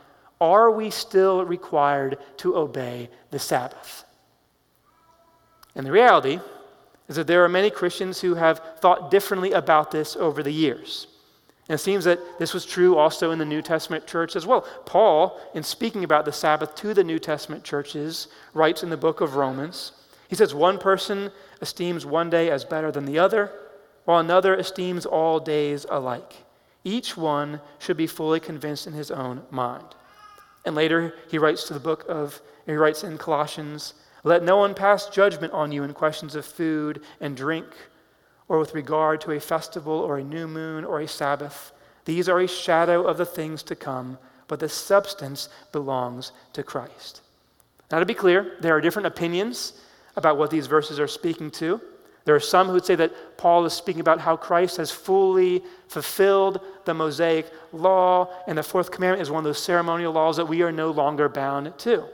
are 0.41 0.71
we 0.71 0.91
still 0.91 1.45
required 1.45 2.19
to 2.39 2.57
obey 2.57 3.11
the 3.31 3.39
Sabbath? 3.39 4.05
And 5.75 5.87
the 5.87 5.93
reality 5.93 6.41
is 7.11 7.17
that 7.17 7.27
there 7.27 7.45
are 7.45 7.49
many 7.49 7.71
Christians 7.71 8.21
who 8.21 8.37
have 8.37 8.63
thought 8.79 9.11
differently 9.11 9.51
about 9.51 9.91
this 9.91 10.15
over 10.15 10.45
the 10.45 10.53
years. 10.53 11.09
And 11.69 11.75
it 11.75 11.83
seems 11.83 12.05
that 12.05 12.21
this 12.39 12.55
was 12.55 12.65
true 12.65 12.97
also 12.97 13.33
in 13.33 13.39
the 13.41 13.45
New 13.45 13.63
Testament 13.63 14.07
church 14.07 14.37
as 14.37 14.47
well. 14.47 14.63
Paul, 14.87 15.41
in 15.53 15.65
speaking 15.65 16.05
about 16.05 16.25
the 16.25 16.33
Sabbath 16.33 16.77
to 16.77 16.95
the 16.95 17.03
New 17.03 17.19
Testament 17.19 17.65
churches, 17.65 18.29
writes 18.55 18.85
in 18.85 18.91
the 18.91 18.97
book 18.97 19.21
of 19.21 19.35
Romans, 19.35 19.91
he 20.29 20.37
says, 20.37 20.55
One 20.55 20.79
person 20.79 21.33
esteems 21.61 22.07
one 22.07 22.31
day 22.31 22.49
as 22.49 22.65
better 22.65 22.93
than 22.93 23.07
the 23.07 23.19
other, 23.19 23.51
while 24.05 24.21
another 24.21 24.55
esteems 24.55 25.05
all 25.05 25.41
days 25.41 25.85
alike. 25.91 26.45
Each 26.85 27.17
one 27.17 27.61
should 27.81 27.97
be 27.97 28.07
fully 28.07 28.39
convinced 28.39 28.87
in 28.87 28.93
his 28.93 29.11
own 29.11 29.43
mind. 29.51 29.97
And 30.65 30.77
later 30.77 31.15
he 31.29 31.39
writes 31.39 31.65
to 31.65 31.75
the 31.75 31.81
book 31.81 32.05
of, 32.09 32.41
he 32.67 32.73
writes 32.75 33.03
in 33.03 33.19
Colossians, 33.19 33.95
Let 34.23 34.43
no 34.43 34.57
one 34.57 34.75
pass 34.75 35.09
judgment 35.09 35.53
on 35.53 35.73
you 35.73 35.83
in 35.83 35.95
questions 35.95 36.35
of 36.35 36.45
food 36.45 37.03
and 37.21 37.37
drink 37.37 37.67
or 38.49 38.59
with 38.59 38.75
regard 38.75 39.21
to 39.23 39.33
a 39.33 39.41
festival 39.41 39.95
or 39.95 40.19
a 40.19 40.25
new 40.25 40.47
moon 40.47 40.85
or 40.85 41.01
a 41.01 41.09
Sabbath. 41.09 41.73
These 42.05 42.29
are 42.29 42.41
a 42.41 42.49
shadow 42.49 43.05
of 43.05 43.17
the 43.17 43.25
things 43.25 43.63
to 43.65 43.77
come, 43.77 44.19
but 44.49 44.61
the 44.61 44.69
substance 44.69 45.49
belongs 45.73 46.33
to 46.53 46.63
Christ. 46.63 47.23
Now, 47.91 48.01
to 48.01 48.07
be 48.07 48.15
clear, 48.15 48.57
there 48.61 48.75
are 48.75 48.81
different 48.81 49.07
opinions 49.07 49.81
about 50.17 50.37
what 50.37 50.51
these 50.51 50.67
verses 50.67 50.99
are 50.99 51.09
speaking 51.09 51.51
to. 51.53 51.81
There 52.25 52.35
are 52.35 52.41
some 52.41 52.67
who 52.67 52.75
would 52.75 52.85
say 52.85 52.97
that 52.97 53.39
Paul 53.39 53.65
is 53.65 53.73
speaking 53.73 54.01
about 54.01 54.21
how 54.21 54.37
Christ 54.37 54.77
has 54.77 54.91
fully 54.91 55.63
fulfilled 55.89 56.61
the 56.85 56.95
Mosaic 56.95 57.51
law, 57.73 58.29
and 58.47 58.59
the 58.59 58.63
fourth 58.63 58.91
commandment 58.91 59.23
is 59.23 59.31
one 59.31 59.39
of 59.39 59.45
those 59.45 59.63
ceremonial 59.63 60.13
laws 60.13 60.37
that 60.37 60.47
we 60.47 60.63
are 60.63 60.73
no 60.73 60.91
longer 60.91 61.29
bound 61.29 61.77
to. 61.79 62.05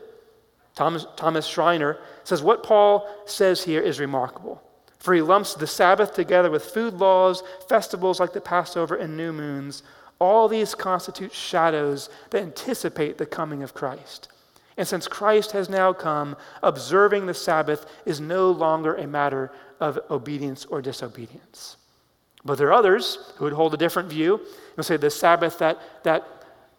Thomas, 0.76 1.06
Thomas 1.16 1.46
Schreiner 1.46 1.98
says 2.22 2.42
what 2.42 2.62
Paul 2.62 3.08
says 3.24 3.64
here 3.64 3.80
is 3.80 3.98
remarkable. 3.98 4.62
For 4.98 5.14
he 5.14 5.22
lumps 5.22 5.54
the 5.54 5.66
Sabbath 5.66 6.14
together 6.14 6.50
with 6.50 6.64
food 6.64 6.94
laws, 6.94 7.42
festivals 7.68 8.20
like 8.20 8.32
the 8.32 8.40
Passover 8.40 8.94
and 8.94 9.16
new 9.16 9.32
moons. 9.32 9.82
All 10.18 10.48
these 10.48 10.74
constitute 10.74 11.32
shadows 11.32 12.08
that 12.30 12.42
anticipate 12.42 13.18
the 13.18 13.26
coming 13.26 13.62
of 13.62 13.74
Christ. 13.74 14.28
And 14.76 14.86
since 14.86 15.08
Christ 15.08 15.52
has 15.52 15.70
now 15.70 15.92
come, 15.92 16.36
observing 16.62 17.26
the 17.26 17.34
Sabbath 17.34 17.86
is 18.04 18.20
no 18.20 18.50
longer 18.50 18.94
a 18.94 19.06
matter 19.06 19.50
of 19.80 19.98
obedience 20.10 20.66
or 20.66 20.82
disobedience. 20.82 21.76
But 22.44 22.58
there 22.58 22.68
are 22.68 22.74
others 22.74 23.32
who 23.36 23.44
would 23.44 23.54
hold 23.54 23.72
a 23.72 23.78
different 23.78 24.10
view 24.10 24.40
and 24.76 24.84
say 24.84 24.96
the 24.96 25.10
Sabbath 25.10 25.58
that, 25.58 25.78
that 26.04 26.26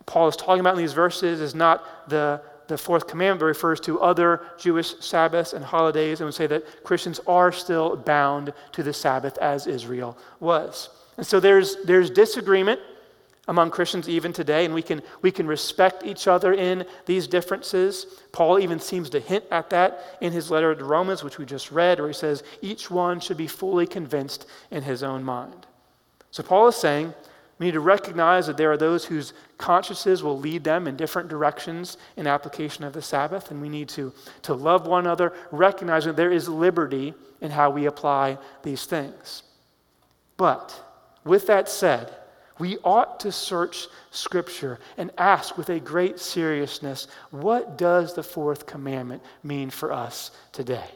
Paul 0.05 0.27
is 0.27 0.35
talking 0.35 0.59
about 0.59 0.75
in 0.75 0.79
these 0.79 0.93
verses 0.93 1.41
is 1.41 1.55
not 1.55 2.09
the 2.09 2.41
the 2.67 2.77
fourth 2.77 3.07
commandment 3.07 3.43
refers 3.43 3.79
to 3.81 3.99
other 4.01 4.41
Jewish 4.57 4.95
Sabbaths 4.99 5.53
and 5.53 5.63
holidays 5.63 6.19
and 6.19 6.25
would 6.25 6.33
say 6.33 6.47
that 6.47 6.83
Christians 6.83 7.19
are 7.27 7.51
still 7.51 7.95
bound 7.95 8.53
to 8.73 8.83
the 8.83 8.93
Sabbath 8.93 9.37
as 9.37 9.67
Israel 9.67 10.17
was. 10.39 10.89
And 11.17 11.25
so 11.25 11.39
there's, 11.39 11.77
there's 11.83 12.09
disagreement 12.09 12.79
among 13.47 13.71
Christians 13.71 14.09
even 14.09 14.33
today, 14.33 14.65
and 14.65 14.73
we 14.73 14.81
can, 14.81 15.01
we 15.21 15.31
can 15.31 15.47
respect 15.47 16.05
each 16.05 16.27
other 16.27 16.53
in 16.53 16.85
these 17.05 17.27
differences. 17.27 18.05
Paul 18.33 18.59
even 18.59 18.79
seems 18.79 19.09
to 19.11 19.19
hint 19.19 19.45
at 19.51 19.69
that 19.69 20.17
in 20.19 20.33
his 20.33 20.51
letter 20.51 20.75
to 20.75 20.83
Romans, 20.83 21.23
which 21.23 21.37
we 21.37 21.45
just 21.45 21.71
read, 21.71 21.99
where 21.99 22.09
he 22.09 22.13
says, 22.13 22.43
each 22.61 22.91
one 22.91 23.19
should 23.21 23.37
be 23.37 23.47
fully 23.47 23.87
convinced 23.87 24.47
in 24.69 24.83
his 24.83 25.01
own 25.01 25.23
mind. 25.23 25.65
So 26.31 26.43
Paul 26.43 26.67
is 26.67 26.75
saying 26.75 27.13
we 27.59 27.65
need 27.65 27.73
to 27.73 27.79
recognize 27.79 28.47
that 28.47 28.57
there 28.57 28.71
are 28.71 28.77
those 28.77 29.05
whose 29.05 29.33
consciences 29.57 30.21
will 30.21 30.37
lead 30.37 30.63
them 30.63 30.87
in 30.87 30.95
different 30.95 31.27
directions 31.27 31.97
in 32.15 32.27
application 32.27 32.83
of 32.83 32.93
the 32.93 33.01
Sabbath, 33.01 33.49
and 33.49 33.61
we 33.61 33.69
need 33.69 33.89
to, 33.89 34.13
to 34.43 34.53
love 34.53 34.85
one 34.85 35.05
another, 35.05 35.33
recognizing 35.51 36.13
there 36.13 36.31
is 36.31 36.47
liberty 36.47 37.15
in 37.41 37.49
how 37.49 37.71
we 37.71 37.85
apply 37.85 38.37
these 38.61 38.85
things. 38.85 39.41
But 40.37 40.83
with 41.23 41.47
that 41.47 41.67
said, 41.67 42.15
we 42.59 42.77
ought 42.83 43.19
to 43.21 43.31
search 43.31 43.87
Scripture 44.11 44.79
and 44.97 45.11
ask 45.17 45.57
with 45.57 45.69
a 45.69 45.79
great 45.79 46.19
seriousness 46.19 47.07
what 47.31 47.77
does 47.77 48.13
the 48.13 48.23
fourth 48.23 48.65
commandment 48.65 49.23
mean 49.43 49.69
for 49.69 49.91
us 49.91 50.31
today? 50.51 50.89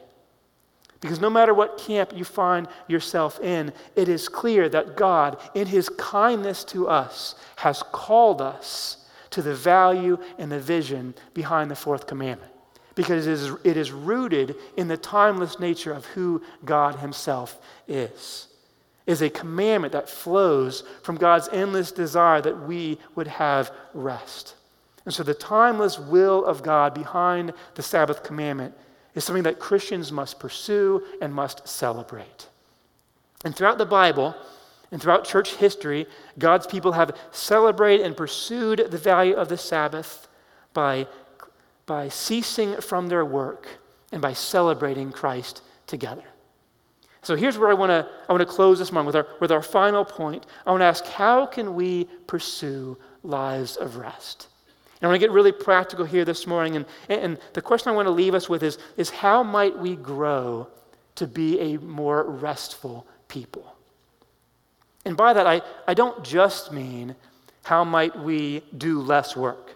Because 1.02 1.20
no 1.20 1.28
matter 1.28 1.52
what 1.52 1.78
camp 1.78 2.12
you 2.14 2.24
find 2.24 2.68
yourself 2.86 3.40
in, 3.40 3.72
it 3.96 4.08
is 4.08 4.28
clear 4.28 4.68
that 4.68 4.96
God, 4.96 5.36
in 5.52 5.66
His 5.66 5.88
kindness 5.88 6.62
to 6.66 6.88
us, 6.88 7.34
has 7.56 7.82
called 7.90 8.40
us 8.40 9.04
to 9.30 9.42
the 9.42 9.54
value 9.54 10.16
and 10.38 10.50
the 10.50 10.60
vision 10.60 11.12
behind 11.34 11.70
the 11.70 11.76
fourth 11.76 12.06
commandment. 12.06 12.52
Because 12.94 13.26
it 13.26 13.32
is, 13.32 13.52
it 13.64 13.76
is 13.76 13.90
rooted 13.90 14.54
in 14.76 14.86
the 14.86 14.96
timeless 14.96 15.58
nature 15.58 15.92
of 15.92 16.06
who 16.06 16.40
God 16.64 16.94
Himself 16.94 17.60
is. 17.88 18.46
It 19.04 19.10
is 19.10 19.22
a 19.22 19.30
commandment 19.30 19.94
that 19.94 20.08
flows 20.08 20.84
from 21.02 21.16
God's 21.16 21.48
endless 21.48 21.90
desire 21.90 22.40
that 22.42 22.62
we 22.62 22.98
would 23.16 23.26
have 23.26 23.72
rest. 23.92 24.54
And 25.04 25.12
so, 25.12 25.24
the 25.24 25.34
timeless 25.34 25.98
will 25.98 26.44
of 26.44 26.62
God 26.62 26.94
behind 26.94 27.54
the 27.74 27.82
Sabbath 27.82 28.22
commandment 28.22 28.76
is 29.14 29.24
something 29.24 29.42
that 29.44 29.58
Christians 29.58 30.10
must 30.10 30.38
pursue 30.38 31.02
and 31.20 31.34
must 31.34 31.66
celebrate. 31.68 32.48
And 33.44 33.54
throughout 33.54 33.78
the 33.78 33.86
Bible 33.86 34.34
and 34.90 35.00
throughout 35.00 35.24
church 35.24 35.54
history, 35.56 36.06
God's 36.38 36.66
people 36.66 36.92
have 36.92 37.16
celebrated 37.30 38.06
and 38.06 38.16
pursued 38.16 38.90
the 38.90 38.98
value 38.98 39.34
of 39.34 39.48
the 39.48 39.58
Sabbath 39.58 40.28
by, 40.72 41.06
by 41.86 42.08
ceasing 42.08 42.80
from 42.80 43.08
their 43.08 43.24
work 43.24 43.68
and 44.12 44.22
by 44.22 44.32
celebrating 44.32 45.10
Christ 45.10 45.62
together. 45.86 46.24
So 47.22 47.36
here's 47.36 47.56
where 47.56 47.70
I 47.70 47.74
want 47.74 47.90
to 47.90 48.08
I 48.28 48.32
want 48.32 48.40
to 48.40 48.52
close 48.52 48.80
this 48.80 48.90
morning 48.90 49.06
with 49.06 49.16
our, 49.16 49.26
with 49.40 49.52
our 49.52 49.62
final 49.62 50.04
point. 50.04 50.46
I 50.66 50.70
want 50.70 50.80
to 50.80 50.86
ask 50.86 51.04
how 51.06 51.46
can 51.46 51.74
we 51.74 52.04
pursue 52.26 52.98
lives 53.22 53.76
of 53.76 53.96
rest? 53.96 54.48
And 55.02 55.08
I 55.08 55.10
want 55.10 55.20
to 55.20 55.26
get 55.26 55.34
really 55.34 55.50
practical 55.50 56.04
here 56.04 56.24
this 56.24 56.46
morning. 56.46 56.76
And, 56.76 56.86
and 57.08 57.38
the 57.54 57.60
question 57.60 57.90
I 57.90 57.96
want 57.96 58.06
to 58.06 58.12
leave 58.12 58.34
us 58.34 58.48
with 58.48 58.62
is, 58.62 58.78
is 58.96 59.10
how 59.10 59.42
might 59.42 59.76
we 59.76 59.96
grow 59.96 60.68
to 61.16 61.26
be 61.26 61.58
a 61.58 61.78
more 61.78 62.22
restful 62.22 63.04
people? 63.26 63.74
And 65.04 65.16
by 65.16 65.32
that, 65.32 65.44
I, 65.44 65.60
I 65.88 65.94
don't 65.94 66.22
just 66.22 66.72
mean 66.72 67.16
how 67.64 67.82
might 67.82 68.16
we 68.16 68.62
do 68.78 69.00
less 69.00 69.36
work. 69.36 69.74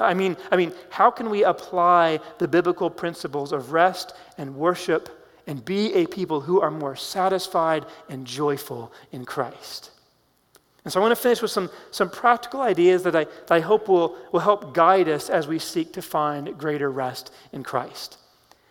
I 0.00 0.14
mean, 0.14 0.38
I 0.50 0.56
mean, 0.56 0.72
how 0.88 1.10
can 1.10 1.28
we 1.28 1.44
apply 1.44 2.20
the 2.38 2.48
biblical 2.48 2.88
principles 2.88 3.52
of 3.52 3.72
rest 3.72 4.14
and 4.38 4.56
worship 4.56 5.28
and 5.46 5.62
be 5.62 5.92
a 5.92 6.06
people 6.06 6.40
who 6.40 6.62
are 6.62 6.70
more 6.70 6.96
satisfied 6.96 7.84
and 8.08 8.26
joyful 8.26 8.90
in 9.12 9.26
Christ? 9.26 9.90
And 10.84 10.92
so 10.92 11.00
I 11.00 11.02
want 11.02 11.16
to 11.16 11.22
finish 11.22 11.40
with 11.40 11.50
some, 11.50 11.70
some 11.90 12.10
practical 12.10 12.60
ideas 12.60 13.04
that 13.04 13.14
I, 13.14 13.24
that 13.24 13.50
I 13.50 13.60
hope 13.60 13.88
will, 13.88 14.16
will 14.32 14.40
help 14.40 14.74
guide 14.74 15.08
us 15.08 15.30
as 15.30 15.46
we 15.46 15.58
seek 15.58 15.92
to 15.92 16.02
find 16.02 16.58
greater 16.58 16.90
rest 16.90 17.32
in 17.52 17.62
Christ. 17.62 18.18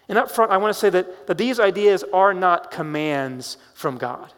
And 0.10 0.18
up 0.18 0.30
front, 0.30 0.52
I 0.52 0.58
want 0.58 0.74
to 0.74 0.80
say 0.80 0.90
that, 0.90 1.28
that 1.28 1.38
these 1.38 1.60
ideas 1.60 2.04
are 2.12 2.34
not 2.34 2.70
commands 2.70 3.58
from 3.74 3.98
God. 3.98 4.34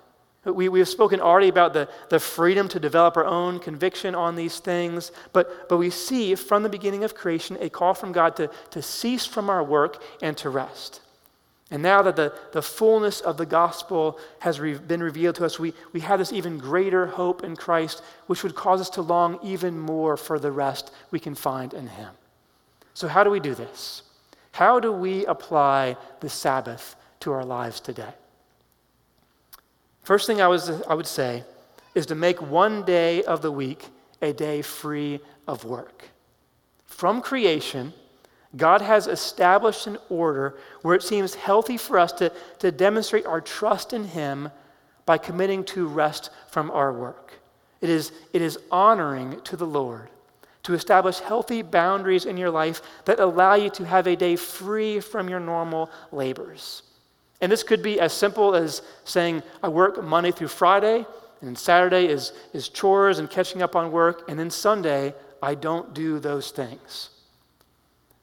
We, 0.46 0.68
we 0.70 0.80
have 0.80 0.90
spoken 0.90 1.22
already 1.22 1.48
about 1.48 1.74
the, 1.74 1.90
the 2.10 2.20
freedom 2.20 2.68
to 2.68 2.80
develop 2.80 3.16
our 3.16 3.26
own 3.26 3.60
conviction 3.60 4.14
on 4.14 4.36
these 4.36 4.60
things, 4.60 5.12
but, 5.32 5.70
but 5.70 5.78
we 5.78 5.90
see 5.90 6.36
from 6.36 6.64
the 6.64 6.70
beginning 6.70 7.04
of 7.04 7.16
creation 7.16 7.58
a 7.62 7.70
call 7.70 7.94
from 7.94 8.12
God 8.12 8.36
to, 8.36 8.52
to 8.72 8.82
cease 8.82 9.26
from 9.26 9.50
our 9.50 9.64
work 9.64 10.04
and 10.22 10.36
to 10.38 10.50
rest. 10.50 11.02
And 11.74 11.82
now 11.82 12.04
that 12.04 12.16
the, 12.16 12.32
the 12.52 12.62
fullness 12.62 13.20
of 13.20 13.38
the 13.38 13.48
gospel 13.48 14.20
has 14.38 14.60
re- 14.60 14.76
been 14.76 15.02
revealed 15.02 15.34
to 15.38 15.46
us, 15.46 15.58
we, 15.58 15.74
we 15.92 16.02
have 16.02 16.20
this 16.20 16.32
even 16.32 16.60
greater 16.60 17.08
hope 17.08 17.44
in 17.44 17.56
Christ, 17.56 18.04
which 18.28 18.44
would 18.44 18.54
cause 18.54 18.80
us 18.80 18.92
to 18.92 19.02
long 19.02 19.40
even 19.42 19.80
more 19.80 20.16
for 20.16 20.38
the 20.38 20.52
rest 20.52 20.92
we 21.10 21.20
can 21.20 21.34
find 21.34 21.74
in 21.74 21.88
Him. 21.88 22.10
So, 22.94 23.08
how 23.08 23.24
do 23.24 23.32
we 23.32 23.40
do 23.40 23.56
this? 23.56 24.04
How 24.52 24.80
do 24.80 24.92
we 24.92 25.26
apply 25.26 25.98
the 26.20 26.30
Sabbath 26.30 26.96
to 27.22 27.32
our 27.32 27.44
lives 27.44 27.80
today? 27.80 28.14
First 30.04 30.28
thing 30.28 30.44
I, 30.44 30.50
was, 30.50 30.70
I 30.84 30.94
would 30.94 31.08
say 31.08 31.44
is 31.96 32.06
to 32.06 32.14
make 32.14 32.40
one 32.40 32.84
day 32.84 33.24
of 33.24 33.42
the 33.42 33.52
week 33.52 33.88
a 34.22 34.32
day 34.32 34.62
free 34.62 35.22
of 35.48 35.66
work. 35.66 36.04
From 36.86 37.20
creation, 37.20 37.94
God 38.56 38.82
has 38.82 39.08
established 39.08 39.88
an 39.88 39.98
order 40.10 40.56
where 40.82 40.96
it 40.96 41.04
seems 41.04 41.36
healthy 41.36 41.78
for 41.78 41.98
us 41.98 42.12
to, 42.14 42.32
to 42.60 42.72
demonstrate 42.72 43.26
our 43.26 43.42
trust 43.42 43.94
in 43.94 44.06
Him 44.06 44.50
by 45.06 45.18
committing 45.18 45.64
to 45.66 45.88
rest 45.88 46.30
from 46.50 46.70
our 46.72 46.94
work. 46.94 47.34
It 47.82 47.90
is, 47.90 48.12
it 48.32 48.42
is 48.42 48.60
honoring 48.72 49.42
to 49.42 49.58
the 49.58 49.68
Lord 49.68 50.10
to 50.64 50.74
establish 50.74 51.20
healthy 51.20 51.62
boundaries 51.62 52.26
in 52.26 52.38
your 52.38 52.50
life 52.50 52.82
that 53.06 53.20
allow 53.20 53.56
you 53.56 53.70
to 53.72 53.86
have 53.86 54.08
a 54.08 54.16
day 54.16 54.36
free 54.36 55.00
from 55.00 55.30
your 55.30 55.40
normal 55.40 55.92
labors. 56.12 56.84
And 57.42 57.52
this 57.52 57.64
could 57.64 57.84
be 57.84 58.00
as 58.00 58.14
simple 58.14 58.56
as 58.56 58.82
saying, 59.04 59.44
I 59.62 59.68
work 59.68 60.02
Monday 60.02 60.32
through 60.32 60.48
Friday, 60.48 61.06
and 61.42 61.58
Saturday 61.58 62.08
is, 62.08 62.32
is 62.54 62.70
chores 62.70 63.20
and 63.20 63.30
catching 63.30 63.62
up 63.62 63.76
on 63.76 63.92
work, 63.92 64.30
and 64.30 64.40
then 64.40 64.50
Sunday, 64.50 65.14
I 65.42 65.56
don't 65.56 65.94
do 65.94 66.20
those 66.20 66.52
things. 66.52 67.10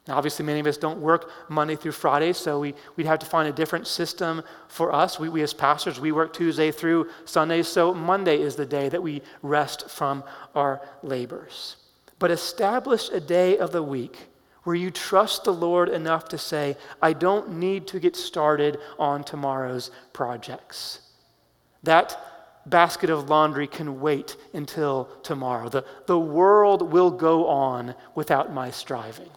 Now, 0.09 0.17
obviously, 0.17 0.45
many 0.45 0.61
of 0.61 0.67
us 0.67 0.77
don't 0.77 1.01
work 1.01 1.31
Monday 1.49 1.77
through 1.77 1.93
Friday, 1.93 2.33
so 2.33 2.59
we, 2.59 2.75
we'd 2.97 3.07
have 3.07 3.19
to 3.19 3.27
find 3.27 3.49
a 3.49 3.53
different 3.53 3.87
system 3.87 4.43
for 4.69 4.95
us. 4.95 5.21
We, 5.21 5.29
we, 5.29 5.43
as 5.43 5.53
pastors, 5.53 6.01
we 6.01 6.11
work 6.11 6.33
Tuesday 6.33 6.71
through 6.71 7.09
Sunday, 7.27 7.63
so 7.63 7.93
Monday 7.93 8.41
is 8.41 8.57
the 8.57 8.67
day 8.67 8.89
that 8.89 9.03
we 9.03 9.23
rest 9.43 9.91
from 9.91 10.25
our 10.55 10.81
labors. 11.03 11.77
But 12.19 12.31
establish 12.31 13.11
a 13.11 13.21
day 13.21 13.59
of 13.59 13.73
the 13.73 13.83
week 13.83 14.17
where 14.65 14.77
you 14.77 14.91
trust 14.91 15.45
the 15.45 15.53
Lord 15.53 15.89
enough 15.89 16.29
to 16.29 16.39
say, 16.39 16.77
I 17.01 17.13
don't 17.13 17.59
need 17.59 17.87
to 17.89 18.01
get 18.01 18.17
started 18.17 18.79
on 18.99 19.25
tomorrow's 19.25 19.91
projects. 20.13 21.01
That 21.83 22.19
basket 22.67 23.11
of 23.11 23.31
laundry 23.31 23.67
can 23.67 24.01
wait 24.01 24.37
until 24.53 25.09
tomorrow. 25.23 25.69
The, 25.69 25.85
the 26.07 26.19
world 26.19 26.93
will 26.93 27.11
go 27.11 27.49
on 27.49 27.95
without 28.15 28.53
my 28.53 28.71
striving. 28.71 29.31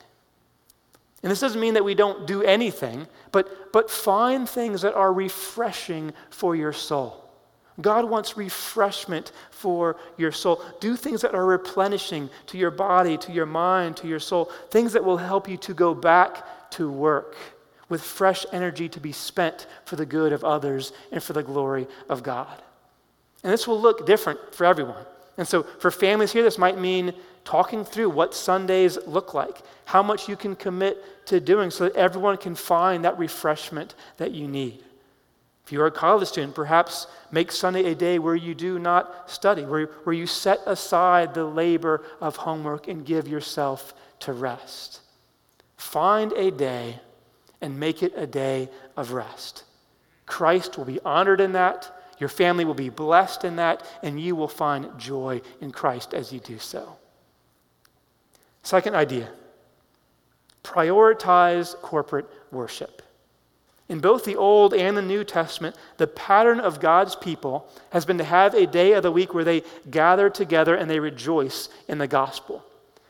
And 1.24 1.32
this 1.32 1.40
doesn't 1.40 1.60
mean 1.60 1.74
that 1.76 1.86
we 1.86 1.96
don't 1.96 2.28
do 2.28 2.44
anything, 2.44 3.08
but, 3.32 3.72
but 3.72 3.90
find 3.90 4.48
things 4.48 4.82
that 4.82 4.94
are 4.94 5.12
refreshing 5.12 6.14
for 6.30 6.56
your 6.56 6.74
soul. 6.74 7.24
God 7.82 8.06
wants 8.06 8.38
refreshment 8.38 9.32
for 9.50 9.96
your 10.18 10.32
soul. 10.32 10.62
Do 10.80 10.96
things 10.96 11.22
that 11.22 11.34
are 11.34 11.46
replenishing 11.46 12.30
to 12.48 12.58
your 12.58 12.70
body, 12.70 13.18
to 13.18 13.32
your 13.32 13.46
mind, 13.46 13.98
to 13.98 14.08
your 14.08 14.20
soul, 14.20 14.52
things 14.70 14.94
that 14.94 15.04
will 15.04 15.18
help 15.18 15.50
you 15.50 15.58
to 15.58 15.74
go 15.74 15.96
back 15.96 16.72
to 16.72 16.92
work 16.92 17.36
with 17.90 18.02
fresh 18.02 18.46
energy 18.52 18.90
to 18.90 19.00
be 19.00 19.12
spent 19.12 19.66
for 19.86 19.96
the 19.96 20.06
good 20.06 20.34
of 20.34 20.44
others 20.44 20.94
and 21.12 21.24
for 21.24 21.34
the 21.34 21.44
glory 21.44 21.88
of 22.10 22.22
God. 22.22 22.62
And 23.44 23.52
this 23.52 23.68
will 23.68 23.80
look 23.80 24.06
different 24.06 24.40
for 24.54 24.66
everyone. 24.66 25.06
And 25.38 25.48
so, 25.48 25.64
for 25.64 25.90
families 25.90 26.32
here, 26.32 26.44
this 26.44 26.58
might 26.58 26.78
mean 26.78 27.14
talking 27.44 27.84
through 27.84 28.10
what 28.10 28.34
Sundays 28.34 28.98
look 29.06 29.34
like, 29.34 29.62
how 29.86 30.02
much 30.02 30.30
you 30.30 30.36
can 30.36 30.56
commit 30.56 31.26
to 31.28 31.40
doing 31.40 31.70
so 31.72 31.86
that 31.86 31.96
everyone 31.96 32.38
can 32.38 32.56
find 32.56 33.04
that 33.04 33.18
refreshment 33.18 33.96
that 34.18 34.32
you 34.32 34.48
need. 34.48 34.84
If 35.66 35.72
you 35.72 35.82
are 35.82 35.88
a 35.88 35.92
college 35.92 36.28
student, 36.28 36.56
perhaps 36.56 37.08
make 37.32 37.52
Sunday 37.52 37.86
a 37.86 37.96
day 37.96 38.20
where 38.20 38.36
you 38.36 38.54
do 38.54 38.80
not 38.80 39.30
study, 39.30 39.64
where, 39.64 39.86
where 40.04 40.14
you 40.14 40.28
set 40.28 40.60
aside 40.66 41.34
the 41.34 41.46
labor 41.46 42.04
of 42.20 42.36
homework 42.36 42.88
and 42.88 43.06
give 43.06 43.28
yourself 43.28 43.94
to 44.22 44.34
rest. 44.34 45.00
Find 45.78 46.34
a 46.34 46.52
day 46.52 47.00
and 47.62 47.80
make 47.80 48.04
it 48.04 48.14
a 48.18 48.28
day 48.28 48.70
of 48.98 49.14
rest. 49.14 49.64
Christ 50.26 50.78
will 50.78 50.86
be 50.86 51.00
honored 51.06 51.40
in 51.40 51.54
that. 51.54 51.90
Your 52.20 52.30
family 52.30 52.66
will 52.66 52.74
be 52.74 52.90
blessed 52.90 53.44
in 53.44 53.56
that, 53.58 53.86
and 54.02 54.20
you 54.20 54.36
will 54.36 54.48
find 54.48 54.98
joy 55.00 55.42
in 55.62 55.72
Christ 55.72 56.14
as 56.14 56.32
you 56.32 56.40
do 56.40 56.60
so. 56.60 56.98
Second 58.64 58.96
idea 58.96 59.30
prioritize 60.64 61.76
corporate 61.82 62.26
worship. 62.52 63.02
In 63.90 64.00
both 64.00 64.24
the 64.24 64.38
Old 64.38 64.74
and 64.74 64.96
the 64.96 65.02
New 65.02 65.26
Testament, 65.26 65.76
the 65.98 66.08
pattern 66.08 66.62
of 66.62 66.80
God's 66.80 67.16
people 67.16 67.68
has 67.92 68.06
been 68.06 68.18
to 68.18 68.24
have 68.24 68.54
a 68.56 68.66
day 68.66 68.94
of 68.94 69.04
the 69.04 69.12
week 69.12 69.34
where 69.34 69.44
they 69.44 69.62
gather 69.92 70.30
together 70.30 70.76
and 70.76 70.90
they 70.90 71.02
rejoice 71.02 71.68
in 71.90 71.98
the 71.98 72.08
gospel. 72.08 72.64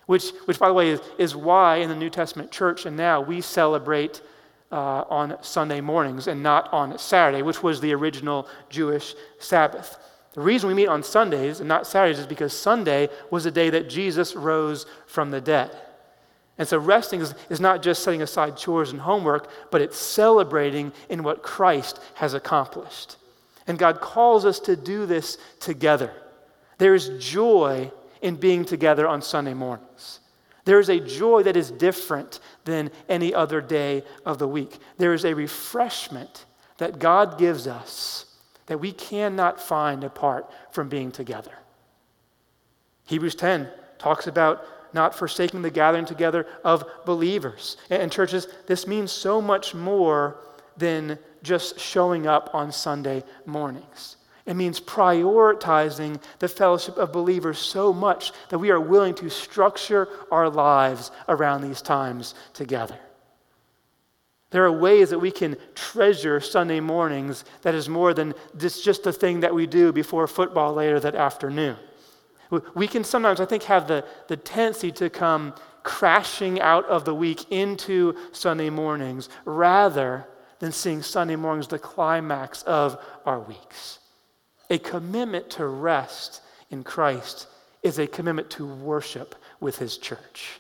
Which, 0.08 0.32
which 0.46 0.60
by 0.60 0.68
the 0.68 0.74
way, 0.74 0.90
is, 0.90 1.02
is 1.18 1.36
why 1.36 1.78
in 1.78 1.90
the 1.90 1.96
New 1.96 2.10
Testament 2.10 2.52
church 2.52 2.86
and 2.88 2.98
now 2.98 3.22
we 3.22 3.40
celebrate 3.40 4.22
uh, 4.72 5.04
on 5.10 5.38
Sunday 5.44 5.80
mornings 5.80 6.28
and 6.28 6.42
not 6.42 6.74
on 6.74 6.98
Saturday, 6.98 7.44
which 7.44 7.62
was 7.62 7.80
the 7.80 7.94
original 7.94 8.48
Jewish 8.70 9.14
Sabbath. 9.38 9.98
The 10.34 10.42
reason 10.42 10.68
we 10.68 10.74
meet 10.74 10.88
on 10.88 11.04
Sundays 11.04 11.60
and 11.60 11.70
not 11.70 11.86
Saturdays 11.86 12.20
is 12.20 12.28
because 12.28 12.58
Sunday 12.58 13.10
was 13.30 13.44
the 13.44 13.52
day 13.52 13.70
that 13.70 13.90
Jesus 13.90 14.36
rose 14.36 14.86
from 15.06 15.32
the 15.32 15.42
dead. 15.42 15.76
And 16.58 16.68
so 16.68 16.78
resting 16.78 17.22
is, 17.22 17.34
is 17.50 17.60
not 17.60 17.82
just 17.82 18.04
setting 18.04 18.22
aside 18.22 18.58
chores 18.58 18.92
and 18.92 19.02
homework, 19.02 19.50
but 19.72 19.82
it's 19.82 19.98
celebrating 19.98 20.92
in 21.10 21.24
what 21.24 21.44
Christ 21.44 22.00
has 22.16 22.34
accomplished. 22.34 23.18
And 23.68 23.80
God 23.80 24.02
calls 24.02 24.46
us 24.46 24.60
to 24.62 24.76
do 24.76 25.06
this 25.06 25.38
together. 25.60 26.12
There 26.78 26.96
is 26.96 27.12
joy 27.20 27.92
in 28.22 28.36
being 28.36 28.66
together 28.66 29.08
on 29.08 29.22
Sunday 29.22 29.54
mornings. 29.54 30.20
There 30.66 30.80
is 30.80 30.90
a 30.90 31.00
joy 31.00 31.44
that 31.44 31.58
is 31.58 31.72
different 31.72 32.40
than 32.66 32.92
any 33.10 33.34
other 33.34 33.62
day 33.62 34.04
of 34.26 34.40
the 34.40 34.48
week. 34.48 34.78
There 34.98 35.14
is 35.14 35.26
a 35.26 35.34
refreshment 35.34 36.46
that 36.78 37.00
God 37.00 37.38
gives 37.38 37.68
us 37.68 38.23
that 38.68 38.80
we 38.80 38.92
cannot 38.92 39.62
find 39.62 40.04
apart 40.04 40.50
from 40.72 40.90
being 40.90 41.12
together. 41.12 41.54
Hebrews 43.06 43.36
10 43.36 43.68
talks 43.98 44.28
about 44.28 44.66
not 44.94 45.16
forsaking 45.16 45.62
the 45.62 45.72
gathering 45.72 46.06
together 46.06 46.46
of 46.64 46.86
believers. 47.06 47.78
And, 47.90 48.12
churches, 48.12 48.48
this 48.68 48.88
means 48.88 49.12
so 49.12 49.42
much 49.42 49.74
more 49.74 50.38
than 50.78 51.18
just 51.42 51.80
showing 51.80 52.28
up 52.28 52.52
on 52.54 52.72
Sunday 52.72 53.24
mornings. 53.46 54.18
It 54.46 54.56
means 54.56 54.80
prioritizing 54.80 56.22
the 56.40 56.48
fellowship 56.48 56.98
of 56.98 57.14
believers 57.14 57.60
so 57.60 57.94
much 57.94 58.34
that 58.50 58.60
we 58.60 58.72
are 58.72 58.80
willing 58.80 59.16
to 59.16 59.30
structure 59.30 60.08
our 60.32 60.50
lives 60.50 61.12
around 61.30 61.62
these 61.62 61.82
times 61.82 62.36
together. 62.54 62.98
There 64.54 64.64
are 64.66 64.72
ways 64.72 65.10
that 65.10 65.18
we 65.18 65.32
can 65.32 65.58
treasure 65.74 66.40
Sunday 66.40 66.80
mornings 66.80 67.44
that 67.64 67.74
is 67.74 67.90
more 67.90 68.14
than 68.14 68.36
just, 68.56 68.86
just 68.86 69.04
the 69.04 69.12
thing 69.12 69.40
that 69.40 69.56
we 69.56 69.66
do 69.66 69.92
before 69.92 70.28
football 70.28 70.76
later 70.76 71.00
that 71.00 71.16
afternoon. 71.16 71.76
We 72.76 72.88
can 72.88 73.04
sometimes, 73.04 73.40
I 73.40 73.46
think, 73.46 73.64
have 73.64 73.88
the, 73.88 74.06
the 74.28 74.38
tendency 74.38 74.92
to 74.92 75.10
come 75.10 75.56
crashing 75.82 76.62
out 76.62 76.86
of 76.86 77.04
the 77.04 77.16
week 77.16 77.52
into 77.52 78.16
Sunday 78.32 78.70
mornings 78.70 79.28
rather 79.44 80.28
than 80.60 80.72
seeing 80.72 81.02
Sunday 81.02 81.36
mornings 81.36 81.68
the 81.68 81.80
climax 81.80 82.62
of 82.62 83.04
our 83.26 83.40
weeks. 83.40 83.98
A 84.70 84.78
commitment 84.78 85.50
to 85.50 85.66
rest 85.66 86.44
in 86.70 86.84
Christ 86.84 87.48
is 87.82 87.98
a 87.98 88.06
commitment 88.06 88.52
to 88.52 88.68
worship 88.68 89.34
with 89.60 89.80
his 89.80 89.98
church. 89.98 90.60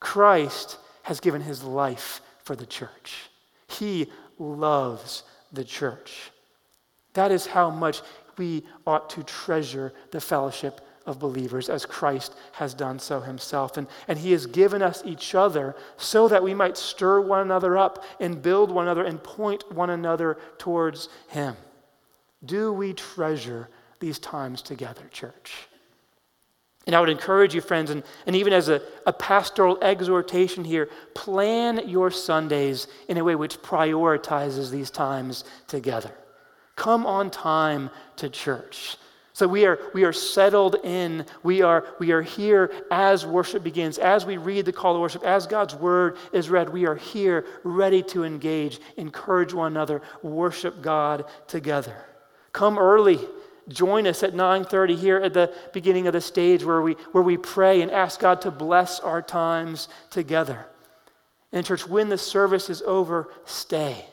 Christ 0.00 0.78
has 1.04 1.20
given 1.20 1.42
his 1.42 1.62
life 1.62 2.20
for 2.44 2.54
the 2.54 2.66
church, 2.66 3.30
he 3.66 4.10
loves 4.38 5.24
the 5.52 5.64
church. 5.64 6.30
That 7.14 7.30
is 7.30 7.46
how 7.46 7.70
much 7.70 8.02
we 8.36 8.64
ought 8.86 9.10
to 9.10 9.22
treasure 9.22 9.92
the 10.10 10.20
fellowship 10.20 10.80
of 11.06 11.18
believers 11.18 11.68
as 11.68 11.84
Christ 11.84 12.34
has 12.52 12.74
done 12.74 12.98
so 12.98 13.20
himself. 13.20 13.76
And, 13.76 13.86
and 14.08 14.18
he 14.18 14.32
has 14.32 14.46
given 14.46 14.82
us 14.82 15.02
each 15.04 15.34
other 15.34 15.76
so 15.96 16.28
that 16.28 16.42
we 16.42 16.54
might 16.54 16.76
stir 16.76 17.20
one 17.20 17.40
another 17.40 17.76
up 17.76 18.04
and 18.20 18.42
build 18.42 18.70
one 18.70 18.86
another 18.86 19.04
and 19.04 19.22
point 19.22 19.70
one 19.72 19.90
another 19.90 20.38
towards 20.58 21.08
him. 21.28 21.56
Do 22.44 22.72
we 22.72 22.92
treasure 22.94 23.68
these 24.00 24.18
times 24.18 24.62
together, 24.62 25.02
church? 25.10 25.68
And 26.86 26.94
I 26.94 27.00
would 27.00 27.08
encourage 27.08 27.54
you, 27.54 27.60
friends, 27.60 27.90
and, 27.90 28.02
and 28.26 28.36
even 28.36 28.52
as 28.52 28.68
a, 28.68 28.82
a 29.06 29.12
pastoral 29.12 29.82
exhortation 29.82 30.64
here, 30.64 30.90
plan 31.14 31.88
your 31.88 32.10
Sundays 32.10 32.88
in 33.08 33.16
a 33.16 33.24
way 33.24 33.34
which 33.34 33.58
prioritizes 33.62 34.70
these 34.70 34.90
times 34.90 35.44
together. 35.66 36.12
Come 36.76 37.06
on 37.06 37.30
time 37.30 37.88
to 38.16 38.28
church. 38.28 38.98
So 39.32 39.48
we 39.48 39.66
are, 39.66 39.80
we 39.94 40.04
are 40.04 40.12
settled 40.12 40.76
in. 40.84 41.26
We 41.42 41.62
are, 41.62 41.86
we 41.98 42.12
are 42.12 42.22
here 42.22 42.72
as 42.90 43.26
worship 43.26 43.64
begins, 43.64 43.98
as 43.98 44.24
we 44.24 44.36
read 44.36 44.64
the 44.64 44.72
call 44.72 44.94
to 44.94 45.00
worship, 45.00 45.24
as 45.24 45.46
God's 45.46 45.74
word 45.74 46.18
is 46.32 46.50
read. 46.50 46.68
We 46.68 46.86
are 46.86 46.94
here 46.94 47.44
ready 47.64 48.02
to 48.04 48.22
engage, 48.22 48.78
encourage 48.96 49.52
one 49.52 49.72
another, 49.72 50.02
worship 50.22 50.82
God 50.82 51.24
together. 51.48 51.96
Come 52.52 52.78
early. 52.78 53.18
Join 53.68 54.06
us 54.06 54.22
at 54.22 54.34
9:30 54.34 54.96
here 54.96 55.16
at 55.16 55.32
the 55.32 55.52
beginning 55.72 56.06
of 56.06 56.12
the 56.12 56.20
stage 56.20 56.64
where 56.64 56.82
we, 56.82 56.92
where 57.12 57.24
we 57.24 57.36
pray 57.36 57.80
and 57.80 57.90
ask 57.90 58.20
God 58.20 58.42
to 58.42 58.50
bless 58.50 59.00
our 59.00 59.22
times 59.22 59.88
together. 60.10 60.66
And 61.52 61.64
church, 61.64 61.86
when 61.86 62.08
the 62.08 62.18
service 62.18 62.68
is 62.68 62.82
over, 62.82 63.32
stay. 63.44 64.04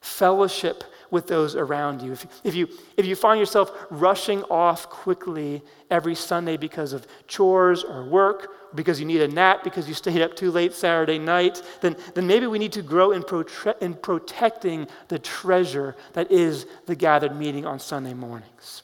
Fellowship 0.00 0.84
with 1.10 1.26
those 1.26 1.56
around 1.56 2.00
you. 2.00 2.12
If, 2.12 2.26
if, 2.44 2.54
you. 2.54 2.68
if 2.96 3.06
you 3.06 3.16
find 3.16 3.38
yourself 3.38 3.72
rushing 3.90 4.42
off 4.44 4.88
quickly 4.88 5.62
every 5.90 6.14
Sunday 6.14 6.56
because 6.56 6.92
of 6.92 7.06
chores 7.26 7.84
or 7.84 8.04
work, 8.04 8.44
or 8.44 8.74
because 8.74 8.98
you 8.98 9.06
need 9.06 9.20
a 9.20 9.28
nap 9.28 9.62
because 9.62 9.88
you 9.88 9.94
stayed 9.94 10.22
up 10.22 10.34
too 10.36 10.50
late 10.50 10.72
Saturday 10.72 11.18
night, 11.18 11.62
then, 11.80 11.96
then 12.14 12.26
maybe 12.26 12.46
we 12.46 12.58
need 12.58 12.72
to 12.72 12.82
grow 12.82 13.12
in, 13.12 13.22
protre- 13.22 13.80
in 13.82 13.94
protecting 13.94 14.86
the 15.08 15.18
treasure 15.18 15.96
that 16.14 16.30
is 16.30 16.66
the 16.86 16.94
gathered 16.94 17.36
meeting 17.36 17.66
on 17.66 17.78
Sunday 17.78 18.14
mornings. 18.14 18.82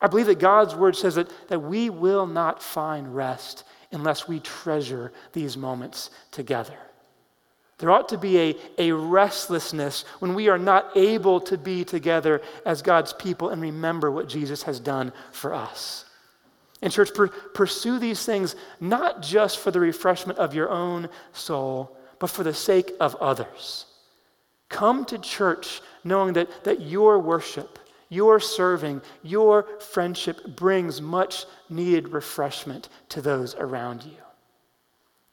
I 0.00 0.06
believe 0.06 0.26
that 0.26 0.38
God's 0.38 0.74
word 0.74 0.96
says 0.96 1.16
that, 1.16 1.30
that 1.48 1.60
we 1.60 1.90
will 1.90 2.26
not 2.26 2.62
find 2.62 3.14
rest 3.14 3.64
unless 3.90 4.28
we 4.28 4.40
treasure 4.40 5.12
these 5.32 5.56
moments 5.56 6.10
together. 6.30 6.76
There 7.78 7.90
ought 7.90 8.08
to 8.08 8.18
be 8.18 8.38
a, 8.38 8.56
a 8.78 8.92
restlessness 8.92 10.04
when 10.18 10.34
we 10.34 10.48
are 10.48 10.58
not 10.58 10.96
able 10.96 11.40
to 11.42 11.56
be 11.56 11.84
together 11.84 12.42
as 12.66 12.82
God's 12.82 13.12
people 13.12 13.50
and 13.50 13.62
remember 13.62 14.10
what 14.10 14.28
Jesus 14.28 14.64
has 14.64 14.80
done 14.80 15.12
for 15.32 15.54
us. 15.54 16.04
And, 16.82 16.92
church, 16.92 17.14
per- 17.14 17.28
pursue 17.28 17.98
these 17.98 18.24
things 18.24 18.56
not 18.80 19.22
just 19.22 19.58
for 19.58 19.70
the 19.70 19.80
refreshment 19.80 20.38
of 20.38 20.54
your 20.54 20.70
own 20.70 21.08
soul, 21.32 21.96
but 22.18 22.30
for 22.30 22.44
the 22.44 22.54
sake 22.54 22.92
of 23.00 23.14
others. 23.16 23.86
Come 24.68 25.04
to 25.06 25.18
church 25.18 25.80
knowing 26.04 26.34
that, 26.34 26.64
that 26.64 26.80
your 26.80 27.18
worship, 27.18 27.78
your 28.08 28.40
serving, 28.40 29.02
your 29.22 29.66
friendship 29.80 30.56
brings 30.56 31.02
much 31.02 31.44
needed 31.68 32.08
refreshment 32.08 32.88
to 33.10 33.20
those 33.20 33.54
around 33.56 34.04
you. 34.04 34.16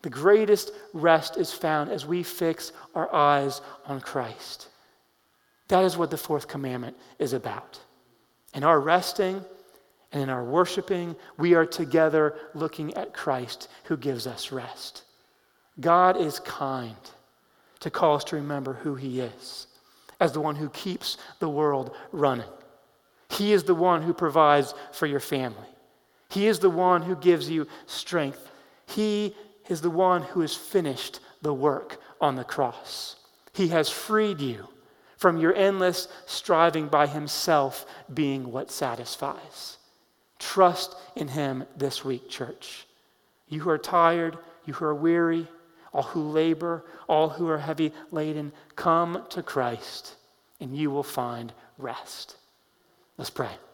The 0.01 0.09
greatest 0.09 0.71
rest 0.93 1.37
is 1.37 1.51
found 1.51 1.89
as 1.89 2.05
we 2.05 2.21
fix 2.21 2.71
our 2.93 3.13
eyes 3.13 3.61
on 3.85 4.01
Christ. 4.01 4.67
That 5.69 5.83
is 5.83 5.97
what 5.97 6.11
the 6.11 6.17
fourth 6.17 6.47
commandment 6.47 6.95
is 7.17 7.33
about. 7.33 7.79
In 8.53 8.63
our 8.63 8.79
resting 8.79 9.43
and 10.11 10.23
in 10.23 10.29
our 10.29 10.43
worshiping, 10.43 11.15
we 11.37 11.55
are 11.55 11.65
together 11.65 12.35
looking 12.53 12.93
at 12.93 13.13
Christ 13.13 13.69
who 13.85 13.97
gives 13.97 14.27
us 14.27 14.51
rest. 14.51 15.03
God 15.79 16.17
is 16.17 16.39
kind 16.39 16.95
to 17.79 17.89
call 17.89 18.15
us 18.15 18.23
to 18.25 18.35
remember 18.35 18.73
who 18.73 18.95
He 18.95 19.21
is 19.21 19.67
as 20.19 20.31
the 20.31 20.39
one 20.39 20.55
who 20.55 20.69
keeps 20.69 21.17
the 21.39 21.49
world 21.49 21.95
running. 22.11 22.45
He 23.29 23.53
is 23.53 23.63
the 23.63 23.75
one 23.75 24.01
who 24.01 24.13
provides 24.13 24.73
for 24.91 25.05
your 25.05 25.19
family. 25.19 25.67
He 26.29 26.47
is 26.47 26.59
the 26.59 26.69
one 26.69 27.01
who 27.01 27.15
gives 27.15 27.49
you 27.49 27.67
strength. 27.85 28.49
He 28.87 29.35
is 29.69 29.81
the 29.81 29.89
one 29.89 30.21
who 30.21 30.41
has 30.41 30.55
finished 30.55 31.19
the 31.41 31.53
work 31.53 31.99
on 32.21 32.35
the 32.35 32.43
cross. 32.43 33.15
He 33.53 33.69
has 33.69 33.89
freed 33.89 34.41
you 34.41 34.67
from 35.17 35.37
your 35.37 35.55
endless 35.55 36.07
striving 36.25 36.87
by 36.87 37.07
Himself 37.07 37.85
being 38.13 38.51
what 38.51 38.69
satisfies. 38.71 39.77
Trust 40.39 40.95
in 41.15 41.29
Him 41.29 41.65
this 41.75 42.03
week, 42.03 42.29
church. 42.29 42.85
You 43.47 43.61
who 43.61 43.69
are 43.69 43.77
tired, 43.77 44.37
you 44.65 44.73
who 44.73 44.85
are 44.85 44.95
weary, 44.95 45.47
all 45.93 46.03
who 46.03 46.21
labor, 46.21 46.83
all 47.07 47.29
who 47.29 47.47
are 47.47 47.57
heavy 47.57 47.93
laden, 48.11 48.51
come 48.75 49.23
to 49.29 49.41
Christ 49.41 50.15
and 50.59 50.75
you 50.75 50.89
will 50.89 51.03
find 51.03 51.53
rest. 51.77 52.37
Let's 53.17 53.29
pray. 53.29 53.64